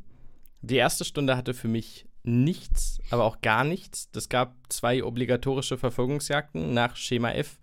[0.61, 4.09] die erste Stunde hatte für mich nichts, aber auch gar nichts.
[4.15, 7.59] Es gab zwei obligatorische Verfolgungsjagden nach Schema F.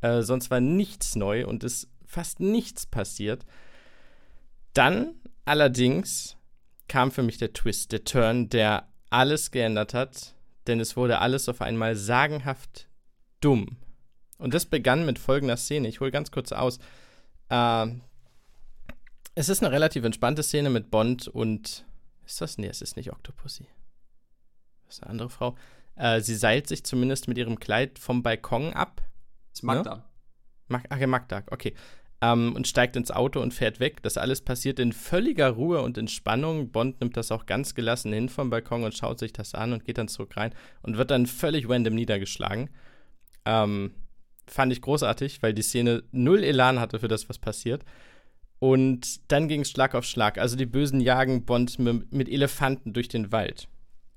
[0.00, 3.46] Äh, sonst war nichts neu und es fast nichts passiert.
[4.72, 5.14] Dann
[5.44, 6.36] allerdings
[6.88, 10.33] kam für mich der Twist, der Turn, der alles geändert hat,
[10.66, 12.88] denn es wurde alles auf einmal sagenhaft
[13.40, 13.76] dumm.
[14.38, 15.88] Und das begann mit folgender Szene.
[15.88, 16.78] Ich hole ganz kurz aus.
[17.48, 17.86] Äh,
[19.34, 21.84] es ist eine relativ entspannte Szene mit Bond und.
[22.26, 22.58] Ist das?
[22.58, 23.66] Nee, es ist nicht Octopussy.
[24.86, 25.56] Das ist eine andere Frau.
[25.96, 29.02] Äh, sie seilt sich zumindest mit ihrem Kleid vom Balkon ab.
[29.50, 29.96] Das ist Magda.
[29.96, 30.04] Ne?
[30.68, 31.74] Mag Ach ja, Magda, okay.
[32.24, 34.02] Ähm, und steigt ins Auto und fährt weg.
[34.02, 36.70] Das alles passiert in völliger Ruhe und Entspannung.
[36.70, 39.84] Bond nimmt das auch ganz gelassen hin vom Balkon und schaut sich das an und
[39.84, 42.70] geht dann zurück rein und wird dann völlig random niedergeschlagen.
[43.44, 43.92] Ähm,
[44.46, 47.84] fand ich großartig, weil die Szene null Elan hatte für das, was passiert.
[48.58, 50.38] Und dann ging es Schlag auf Schlag.
[50.38, 53.68] Also die Bösen jagen Bond mit Elefanten durch den Wald.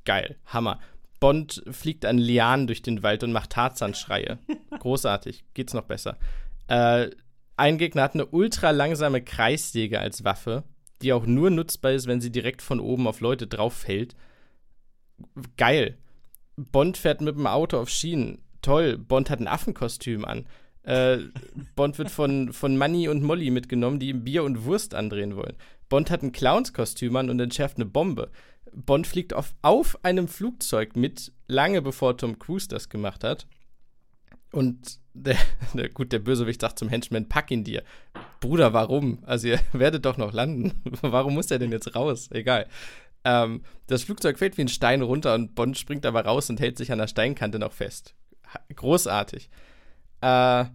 [0.05, 0.79] Geil, Hammer.
[1.19, 4.37] Bond fliegt an Lianen durch den Wald und macht Tarzan-Schreie.
[4.79, 6.17] Großartig, geht's noch besser.
[6.67, 7.09] Äh,
[7.57, 10.63] ein Gegner hat eine ultra langsame Kreissäge als Waffe,
[11.01, 14.15] die auch nur nutzbar ist, wenn sie direkt von oben auf Leute drauf fällt.
[15.57, 15.97] Geil.
[16.55, 20.45] Bond fährt mit dem Auto auf Schienen toll, Bond hat ein Affenkostüm an.
[20.83, 21.19] Äh,
[21.75, 25.55] Bond wird von, von Manny und Molly mitgenommen, die ihm Bier und Wurst andrehen wollen.
[25.89, 28.29] Bond hat ein Clownskostüm an und entschärft eine Bombe.
[28.73, 33.47] Bond fliegt auf, auf einem Flugzeug mit, lange bevor Tom Cruise das gemacht hat.
[34.51, 35.37] Und der,
[35.73, 37.83] der, gut, der Bösewicht sagt zum Henchman, pack ihn dir.
[38.39, 39.19] Bruder, warum?
[39.25, 40.81] Also ihr werdet doch noch landen.
[41.01, 42.29] warum muss er denn jetzt raus?
[42.31, 42.67] Egal.
[43.23, 46.77] Ähm, das Flugzeug fällt wie ein Stein runter und Bond springt aber raus und hält
[46.77, 48.15] sich an der Steinkante noch fest
[48.75, 49.49] großartig.
[50.21, 50.65] Äh,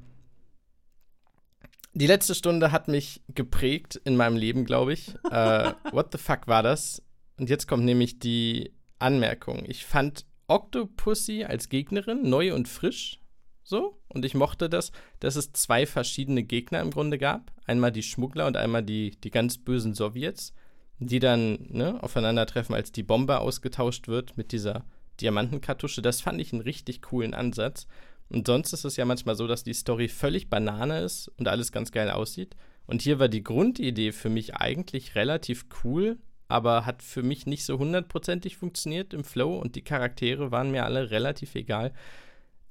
[1.94, 5.14] die letzte Stunde hat mich geprägt in meinem Leben, glaube ich.
[5.30, 7.02] Äh, what the fuck war das?
[7.38, 9.64] Und jetzt kommt nämlich die Anmerkung.
[9.66, 13.20] Ich fand Octopussy als Gegnerin neu und frisch.
[13.62, 13.98] So.
[14.08, 17.52] Und ich mochte das, dass es zwei verschiedene Gegner im Grunde gab.
[17.66, 20.52] Einmal die Schmuggler und einmal die, die ganz bösen Sowjets,
[20.98, 24.84] die dann ne, aufeinandertreffen, als die Bombe ausgetauscht wird mit dieser
[25.20, 26.02] Diamantenkartusche.
[26.02, 27.86] Das fand ich einen richtig coolen Ansatz.
[28.28, 31.70] Und sonst ist es ja manchmal so, dass die Story völlig Banane ist und alles
[31.70, 32.56] ganz geil aussieht.
[32.86, 37.64] Und hier war die Grundidee für mich eigentlich relativ cool, aber hat für mich nicht
[37.64, 41.92] so hundertprozentig funktioniert im Flow und die Charaktere waren mir alle relativ egal.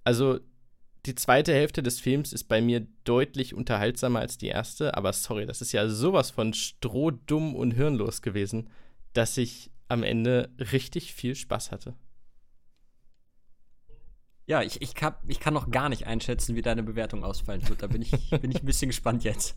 [0.03, 0.39] Also
[1.05, 5.45] die zweite Hälfte des Films ist bei mir deutlich unterhaltsamer als die erste, aber sorry,
[5.45, 8.69] das ist ja sowas von strohdumm und hirnlos gewesen,
[9.13, 11.95] dass ich am Ende richtig viel Spaß hatte.
[14.45, 17.81] Ja, ich, ich, kann, ich kann noch gar nicht einschätzen, wie deine Bewertung ausfallen wird.
[17.81, 19.55] Da bin ich, bin ich ein bisschen gespannt jetzt.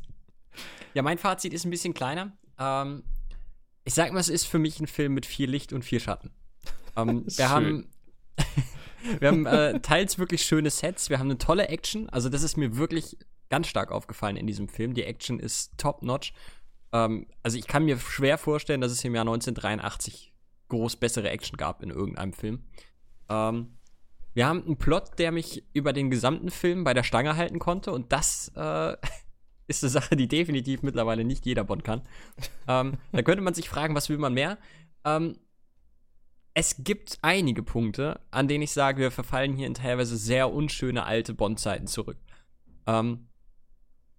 [0.94, 2.32] Ja, mein Fazit ist ein bisschen kleiner.
[2.58, 3.02] Ähm,
[3.84, 6.30] ich sag mal, es ist für mich ein Film mit viel Licht und viel Schatten.
[6.96, 7.88] Ähm, wir, haben,
[9.20, 12.08] wir haben äh, teils wirklich schöne Sets, wir haben eine tolle Action.
[12.10, 13.16] Also, das ist mir wirklich
[13.50, 14.94] ganz stark aufgefallen in diesem Film.
[14.94, 16.32] Die Action ist top-notch.
[16.92, 20.32] Ähm, also, ich kann mir schwer vorstellen, dass es im Jahr 1983
[20.68, 22.64] groß bessere Action gab in irgendeinem Film.
[23.28, 23.76] Ähm,
[24.34, 27.92] wir haben einen Plot, der mich über den gesamten Film bei der Stange halten konnte
[27.92, 28.96] und das äh,
[29.68, 32.02] ist eine Sache, die definitiv mittlerweile nicht jeder Bond kann.
[32.68, 34.58] ähm, da könnte man sich fragen, was will man mehr?
[35.04, 35.38] Ähm,
[36.54, 41.04] es gibt einige Punkte, an denen ich sage, wir verfallen hier in teilweise sehr unschöne
[41.04, 42.16] alte Bond-Zeiten zurück.
[42.86, 43.26] Ähm,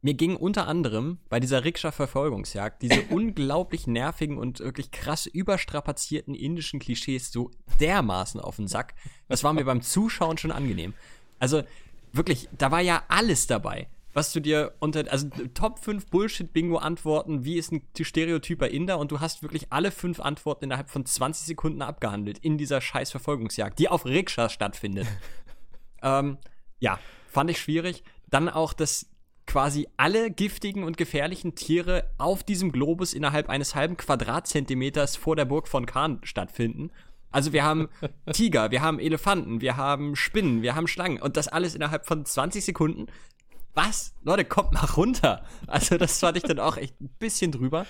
[0.02, 6.80] mir ging unter anderem bei dieser Rikscha-Verfolgungsjagd diese unglaublich nervigen und wirklich krass überstrapazierten indischen
[6.80, 8.96] Klischees so dermaßen auf den Sack.
[9.30, 10.94] Das war mir beim Zuschauen schon angenehm.
[11.40, 11.64] Also
[12.12, 13.88] wirklich, da war ja alles dabei.
[14.16, 19.20] Was du dir unter, also Top 5 Bullshit-Bingo-Antworten, wie ist ein stereotyper Inder und du
[19.20, 23.90] hast wirklich alle fünf Antworten innerhalb von 20 Sekunden abgehandelt in dieser scheiß Verfolgungsjagd, die
[23.90, 25.06] auf Rikschas stattfindet.
[26.02, 26.38] ähm,
[26.80, 26.98] ja,
[27.28, 28.06] fand ich schwierig.
[28.30, 29.08] Dann auch das,
[29.48, 35.44] quasi alle giftigen und gefährlichen Tiere auf diesem Globus innerhalb eines halben Quadratzentimeters vor der
[35.44, 36.90] Burg von Khan stattfinden.
[37.32, 37.90] Also wir haben
[38.32, 42.26] Tiger, wir haben Elefanten, wir haben Spinnen, wir haben Schlangen und das alles innerhalb von
[42.26, 43.08] 20 Sekunden.
[43.76, 44.16] Was?
[44.24, 45.46] Leute, kommt mal runter.
[45.68, 47.86] Also das fand ich dann auch echt ein bisschen drüber.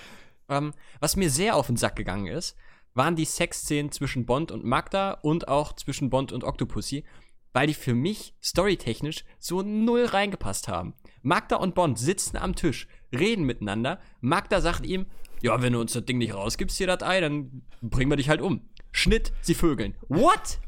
[0.48, 2.56] Ähm, was mir sehr auf den Sack gegangen ist,
[2.94, 7.04] waren die Sexszenen zwischen Bond und Magda und auch zwischen Bond und Octopussy,
[7.52, 10.94] weil die für mich storytechnisch so null reingepasst haben.
[11.22, 14.00] Magda und Bond sitzen am Tisch, reden miteinander.
[14.20, 15.06] Magda sagt ihm,
[15.42, 18.28] ja, wenn du uns das Ding nicht rausgibst, hier das Ei, dann bringen wir dich
[18.28, 18.68] halt um.
[18.90, 19.94] Schnitt, sie vögeln.
[20.08, 20.58] What?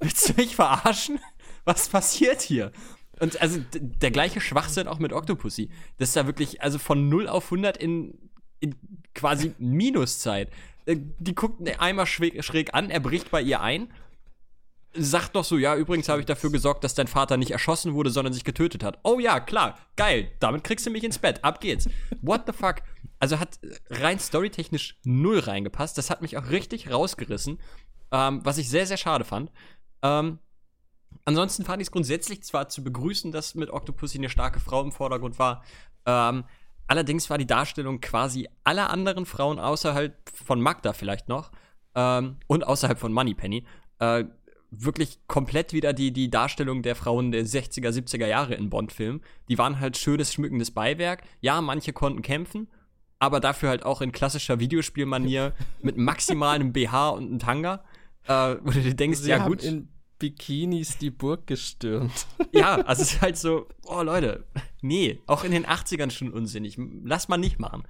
[0.00, 1.20] Willst du mich verarschen?
[1.64, 2.72] Was passiert hier?
[3.20, 5.70] Und also der gleiche Schwachsinn auch mit Octopussy.
[5.98, 8.74] Das ist da wirklich, also von 0 auf 100 in, in
[9.14, 10.50] quasi Minuszeit.
[10.84, 13.88] Äh, die guckt einmal schräg, schräg an, er bricht bei ihr ein
[14.98, 18.10] sagt noch so, ja, übrigens habe ich dafür gesorgt, dass dein Vater nicht erschossen wurde,
[18.10, 18.98] sondern sich getötet hat.
[19.04, 21.88] Oh ja, klar, geil, damit kriegst du mich ins Bett, ab geht's.
[22.22, 22.76] What the fuck?
[23.18, 23.58] Also hat
[23.90, 25.96] rein storytechnisch null reingepasst.
[25.96, 27.58] Das hat mich auch richtig rausgerissen,
[28.12, 29.50] ähm, was ich sehr, sehr schade fand.
[30.02, 30.38] Ähm,
[31.26, 34.92] ansonsten fand ich es grundsätzlich zwar zu begrüßen, dass mit Octopussy eine starke Frau im
[34.92, 35.62] Vordergrund war.
[36.06, 36.44] Ähm,
[36.86, 41.52] allerdings war die Darstellung quasi aller anderen Frauen außerhalb von Magda vielleicht noch
[41.94, 43.66] ähm, und außerhalb von Moneypenny
[43.98, 44.24] äh,
[44.70, 49.22] wirklich komplett wieder die, die Darstellung der Frauen der 60er, 70er Jahre in Bond-Filmen.
[49.48, 51.22] Die waren halt schönes, schmückendes Beiwerk.
[51.40, 52.68] Ja, manche konnten kämpfen,
[53.18, 57.84] aber dafür halt auch in klassischer Videospielmanier mit maximalem BH und einem Tanga.
[58.26, 59.62] Äh, wo du dir denkst, Sie ja gut.
[59.62, 59.88] in
[60.18, 62.26] Bikinis die Burg gestürmt.
[62.52, 64.46] Ja, also es ist halt so, oh Leute,
[64.80, 66.78] nee, auch in den 80ern schon unsinnig.
[67.02, 67.82] Lass mal nicht machen.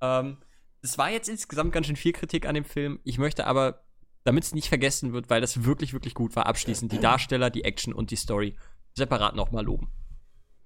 [0.00, 0.36] Ähm,
[0.80, 3.00] es war jetzt insgesamt ganz schön viel Kritik an dem Film.
[3.02, 3.86] Ich möchte aber
[4.26, 7.62] damit es nicht vergessen wird, weil das wirklich, wirklich gut war, abschließend die Darsteller, die
[7.62, 8.56] Action und die Story
[8.94, 9.88] separat nochmal loben.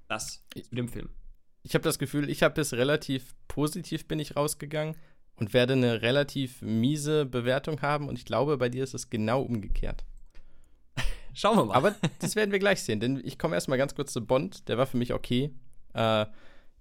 [0.09, 1.11] Das zu dem Film.
[1.63, 4.97] Ich habe das Gefühl, ich habe es relativ positiv bin ich rausgegangen
[5.37, 9.43] und werde eine relativ miese Bewertung haben und ich glaube, bei dir ist es genau
[9.43, 10.07] umgekehrt.
[11.35, 11.75] Schauen wir mal.
[11.75, 14.79] Aber das werden wir gleich sehen, denn ich komme erstmal ganz kurz zu Bond, der
[14.79, 15.55] war für mich okay.
[15.95, 16.27] Äh,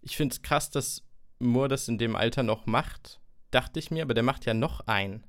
[0.02, 1.04] ich finde es krass, dass
[1.40, 3.20] Moore das in dem Alter noch macht,
[3.52, 5.24] dachte ich mir, aber der macht ja noch ein.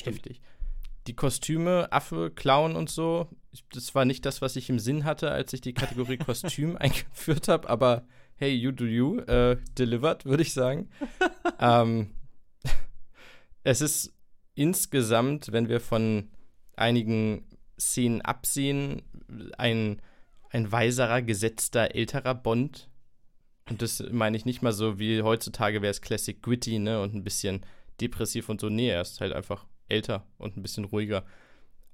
[0.00, 0.40] Heftig.
[1.06, 3.28] Die Kostüme, Affe, Clown und so,
[3.72, 7.48] das war nicht das, was ich im Sinn hatte, als ich die Kategorie Kostüm eingeführt
[7.48, 10.88] habe, aber hey, you do you, äh, delivered, würde ich sagen.
[11.58, 12.14] ähm,
[13.64, 14.14] es ist
[14.54, 16.30] insgesamt, wenn wir von
[16.76, 17.46] einigen
[17.78, 19.02] Szenen absehen,
[19.58, 20.00] ein,
[20.50, 22.88] ein weiserer, gesetzter, älterer Bond.
[23.68, 27.14] Und das meine ich nicht mal so wie heutzutage wäre es Classic Gritty, ne, und
[27.14, 27.64] ein bisschen
[28.00, 28.68] depressiv und so.
[28.68, 31.24] Nee, er ist halt einfach älter und ein bisschen ruhiger.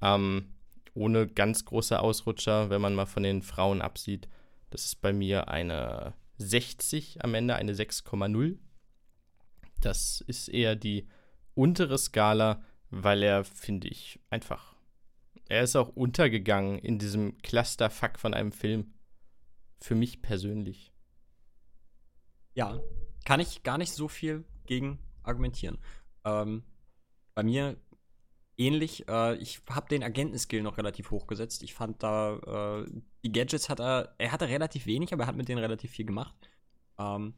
[0.00, 0.54] Ähm,
[0.94, 4.28] ohne ganz große Ausrutscher, wenn man mal von den Frauen absieht.
[4.70, 8.58] Das ist bei mir eine 60 am Ende, eine 6,0.
[9.80, 11.06] Das ist eher die
[11.54, 14.74] untere Skala, weil er, finde ich, einfach.
[15.48, 18.94] Er ist auch untergegangen in diesem Clusterfuck von einem Film.
[19.80, 20.92] Für mich persönlich.
[22.54, 22.80] Ja,
[23.24, 25.78] kann ich gar nicht so viel gegen argumentieren.
[26.24, 26.64] Ähm,
[27.34, 27.76] bei mir
[28.58, 29.08] ähnlich.
[29.08, 31.62] Äh, ich habe den Agentenskill noch relativ hochgesetzt.
[31.62, 32.90] Ich fand da, äh,
[33.24, 36.04] die Gadgets hat er, er hatte relativ wenig, aber er hat mit denen relativ viel
[36.04, 36.34] gemacht.
[36.98, 37.34] Ähm,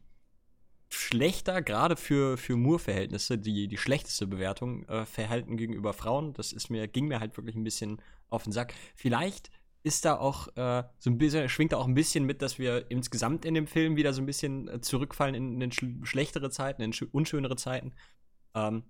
[0.91, 6.35] schlechter, gerade für, für Moore-Verhältnisse, die, die schlechteste Bewertung, äh, Verhalten gegenüber Frauen.
[6.35, 8.75] Das ist mir, ging mir halt wirklich ein bisschen auf den Sack.
[8.95, 9.51] Vielleicht
[9.83, 12.91] ist da auch äh, so ein bisschen, schwingt da auch ein bisschen mit, dass wir
[12.91, 15.73] insgesamt in dem Film wieder so ein bisschen äh, zurückfallen in, in
[16.05, 17.93] schlechtere Zeiten, in unschönere Zeiten.
[18.55, 18.85] Ähm,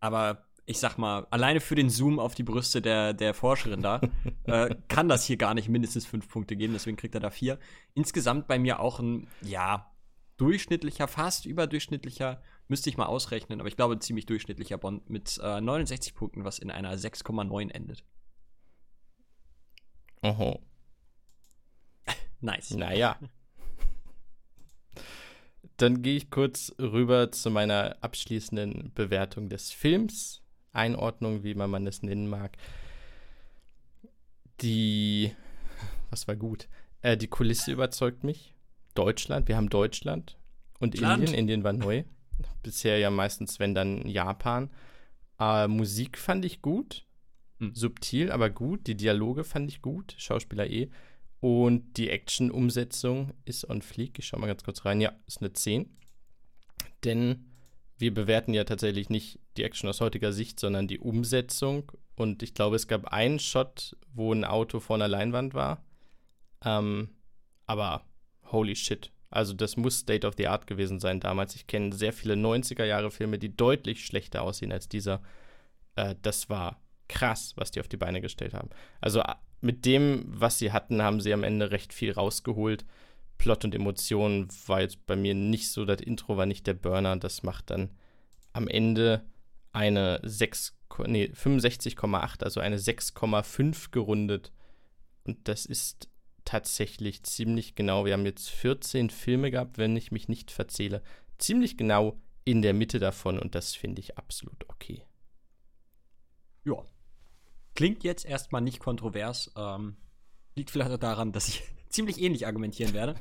[0.00, 4.00] aber ich sag mal, alleine für den Zoom auf die Brüste der, der Forscherin da,
[4.44, 7.58] äh, kann das hier gar nicht mindestens fünf Punkte geben, deswegen kriegt er da vier.
[7.94, 9.90] Insgesamt bei mir auch ein, ja,
[10.36, 15.60] durchschnittlicher, fast überdurchschnittlicher, müsste ich mal ausrechnen, aber ich glaube, ziemlich durchschnittlicher Bond mit äh,
[15.60, 18.04] 69 Punkten, was in einer 6,9 endet.
[20.22, 20.60] Oho.
[22.40, 22.70] nice.
[22.70, 23.18] Naja.
[25.76, 30.42] Dann gehe ich kurz rüber zu meiner abschließenden Bewertung des Films.
[30.72, 32.56] Einordnung, wie man es nennen mag.
[34.60, 35.34] Die,
[36.10, 36.68] was war gut?
[37.02, 38.55] Äh, die Kulisse überzeugt mich.
[38.96, 40.36] Deutschland, wir haben Deutschland
[40.80, 41.22] und Land.
[41.22, 41.38] Indien.
[41.38, 42.04] Indien war neu.
[42.62, 44.70] Bisher ja meistens, wenn dann Japan.
[45.38, 47.06] Äh, Musik fand ich gut.
[47.60, 47.74] Hm.
[47.74, 48.86] Subtil, aber gut.
[48.86, 50.14] Die Dialoge fand ich gut.
[50.18, 50.90] Schauspieler eh.
[51.40, 54.18] Und die Action-Umsetzung ist on fleek.
[54.18, 55.00] Ich schau mal ganz kurz rein.
[55.00, 55.96] Ja, ist eine 10.
[57.04, 57.46] Denn
[57.98, 61.92] wir bewerten ja tatsächlich nicht die Action aus heutiger Sicht, sondern die Umsetzung.
[62.14, 65.84] Und ich glaube, es gab einen Shot, wo ein Auto vor einer Leinwand war.
[66.64, 67.10] Ähm,
[67.66, 68.04] aber
[68.52, 69.10] holy shit.
[69.30, 71.54] Also das muss State of the Art gewesen sein damals.
[71.56, 75.20] Ich kenne sehr viele 90er Jahre Filme, die deutlich schlechter aussehen als dieser.
[75.96, 78.70] äh, das war krass, was die auf die Beine gestellt haben.
[79.00, 79.22] Also
[79.60, 82.84] mit dem, was sie hatten, haben sie am Ende recht viel rausgeholt.
[83.38, 87.16] Plot und Emotionen war jetzt bei mir nicht so, das Intro war nicht der Burner.
[87.16, 87.90] Das macht dann
[88.52, 89.24] am Ende
[89.72, 90.74] eine 6,
[91.06, 94.52] nee, 65,8, also eine 6,5 gerundet.
[95.24, 96.08] Und das ist
[96.46, 98.06] tatsächlich ziemlich genau.
[98.06, 101.02] Wir haben jetzt 14 Filme gehabt, wenn ich mich nicht verzähle.
[101.36, 105.02] Ziemlich genau in der Mitte davon und das finde ich absolut okay.
[106.64, 106.82] Ja.
[107.74, 109.52] Klingt jetzt erstmal nicht kontrovers.
[109.56, 109.96] Ähm,
[110.54, 113.16] liegt vielleicht auch daran, dass ich ziemlich ähnlich argumentieren werde.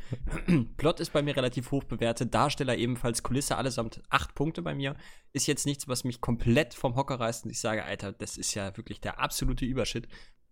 [0.78, 4.96] Plot ist bei mir relativ hoch bewertet, Darsteller ebenfalls, Kulisse allesamt acht Punkte bei mir.
[5.34, 8.54] Ist jetzt nichts, was mich komplett vom Hocker reißt und ich sage, Alter, das ist
[8.54, 10.08] ja wirklich der absolute Überschritt.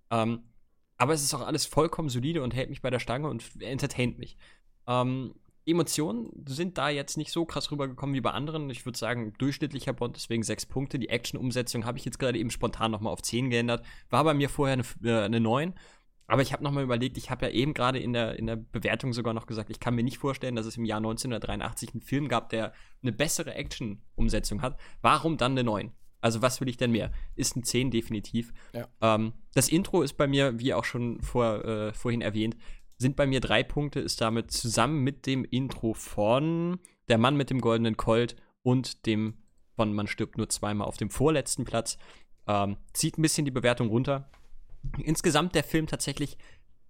[0.09, 0.43] Ähm,
[1.03, 4.19] aber es ist auch alles vollkommen solide und hält mich bei der Stange und entertaint
[4.19, 4.37] mich.
[4.87, 5.35] Ähm,
[5.65, 8.69] Emotionen sind da jetzt nicht so krass rübergekommen wie bei anderen.
[8.69, 10.99] Ich würde sagen, durchschnittlicher Bond, deswegen sechs Punkte.
[10.99, 13.85] Die Action-Umsetzung habe ich jetzt gerade eben spontan nochmal auf 10 geändert.
[14.11, 15.73] War bei mir vorher eine, äh, 9.
[16.25, 19.11] Aber ich habe nochmal überlegt, ich habe ja eben gerade in der, in der Bewertung
[19.11, 22.29] sogar noch gesagt, ich kann mir nicht vorstellen, dass es im Jahr 1983 einen Film
[22.29, 22.71] gab, der
[23.01, 24.79] eine bessere Action-Umsetzung hat.
[25.01, 25.91] Warum dann eine 9?
[26.23, 27.11] Also was will ich denn mehr?
[27.35, 28.53] Ist ein 10 definitiv.
[28.73, 28.87] Ja.
[29.01, 32.55] Ähm, das Intro ist bei mir, wie auch schon vor, äh, vorhin erwähnt,
[32.97, 36.79] sind bei mir drei Punkte, ist damit zusammen mit dem Intro von
[37.09, 39.33] Der Mann mit dem goldenen Colt und dem
[39.75, 41.97] von Man stirbt nur zweimal auf dem vorletzten Platz.
[42.47, 44.29] Ähm, zieht ein bisschen die Bewertung runter.
[44.97, 46.37] Insgesamt der Film tatsächlich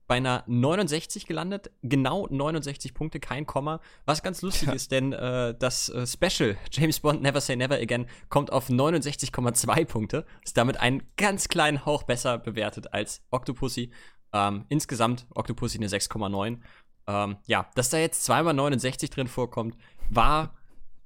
[0.07, 3.79] bei einer 69 gelandet, genau 69 Punkte, kein Komma.
[4.05, 4.73] Was ganz lustig ja.
[4.73, 9.85] ist, denn äh, das äh, Special James Bond Never Say Never Again kommt auf 69,2
[9.85, 13.91] Punkte, ist damit einen ganz kleinen Hauch besser bewertet als Octopussy.
[14.33, 16.59] Ähm, insgesamt Octopussy eine 6,9.
[17.05, 19.77] Ähm, ja, dass da jetzt zweimal 69 drin vorkommt,
[20.09, 20.53] war,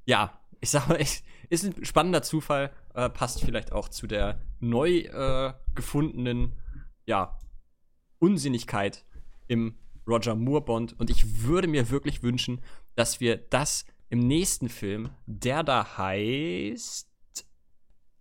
[0.06, 1.00] ja, ich sag mal,
[1.50, 6.54] ist ein spannender Zufall, äh, passt vielleicht auch zu der neu äh, gefundenen,
[7.06, 7.38] ja,
[8.20, 9.06] Unsinnigkeit
[9.48, 9.76] im
[10.08, 11.00] Roger Moore Bond.
[11.00, 12.62] Und ich würde mir wirklich wünschen,
[12.96, 17.08] dass wir das im nächsten Film, der da heißt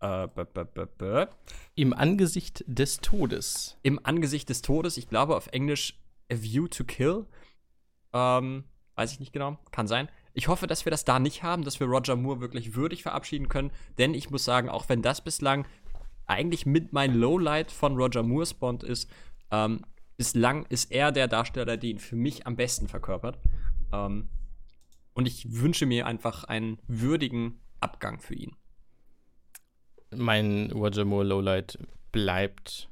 [0.00, 1.28] äh, b -b -b
[1.74, 3.78] Im Angesicht des Todes.
[3.82, 4.96] Im Angesicht des Todes.
[4.96, 5.98] Ich glaube auf Englisch
[6.30, 7.26] A View to Kill.
[8.12, 8.64] Ähm,
[8.96, 9.58] weiß ich nicht genau.
[9.70, 10.08] Kann sein.
[10.34, 13.48] Ich hoffe, dass wir das da nicht haben, dass wir Roger Moore wirklich würdig verabschieden
[13.48, 13.70] können.
[13.96, 15.66] Denn ich muss sagen, auch wenn das bislang
[16.26, 19.08] eigentlich mit mein Lowlight von Roger Moores Bond ist,
[19.50, 19.84] ähm,
[20.16, 23.38] bislang ist er der Darsteller, der ihn für mich am besten verkörpert.
[23.92, 24.28] Ähm,
[25.14, 28.56] und ich wünsche mir einfach einen würdigen Abgang für ihn
[30.10, 31.78] mein Roger Moore Lowlight
[32.12, 32.88] bleibt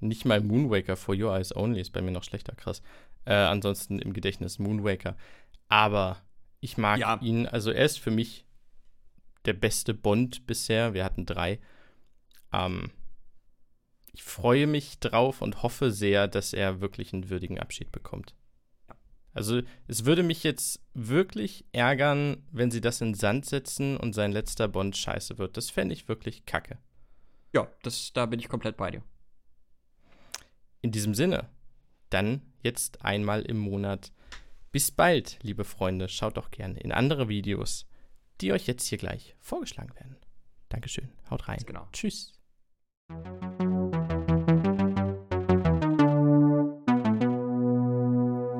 [0.00, 2.82] nicht mal Moonwaker for Your Eyes Only, ist bei mir noch schlechter, krass.
[3.26, 5.16] Äh, ansonsten im Gedächtnis Moonwaker.
[5.68, 6.22] Aber
[6.60, 7.18] ich mag ja.
[7.20, 8.46] ihn, also er ist für mich
[9.44, 10.94] der beste Bond bisher.
[10.94, 11.58] Wir hatten drei.
[12.52, 12.90] Ähm,
[14.20, 18.34] ich freue mich drauf und hoffe sehr, dass er wirklich einen würdigen Abschied bekommt.
[19.32, 24.30] Also es würde mich jetzt wirklich ärgern, wenn sie das in Sand setzen und sein
[24.30, 25.56] letzter Bond scheiße wird.
[25.56, 26.76] Das fände ich wirklich kacke.
[27.54, 29.02] Ja, das, da bin ich komplett bei dir.
[30.82, 31.48] In diesem Sinne,
[32.10, 34.12] dann jetzt einmal im Monat.
[34.70, 36.10] Bis bald, liebe Freunde.
[36.10, 37.86] Schaut doch gerne in andere Videos,
[38.42, 40.16] die euch jetzt hier gleich vorgeschlagen werden.
[40.68, 41.08] Dankeschön.
[41.30, 41.60] Haut rein.
[41.64, 41.88] Genau.
[41.92, 42.34] Tschüss.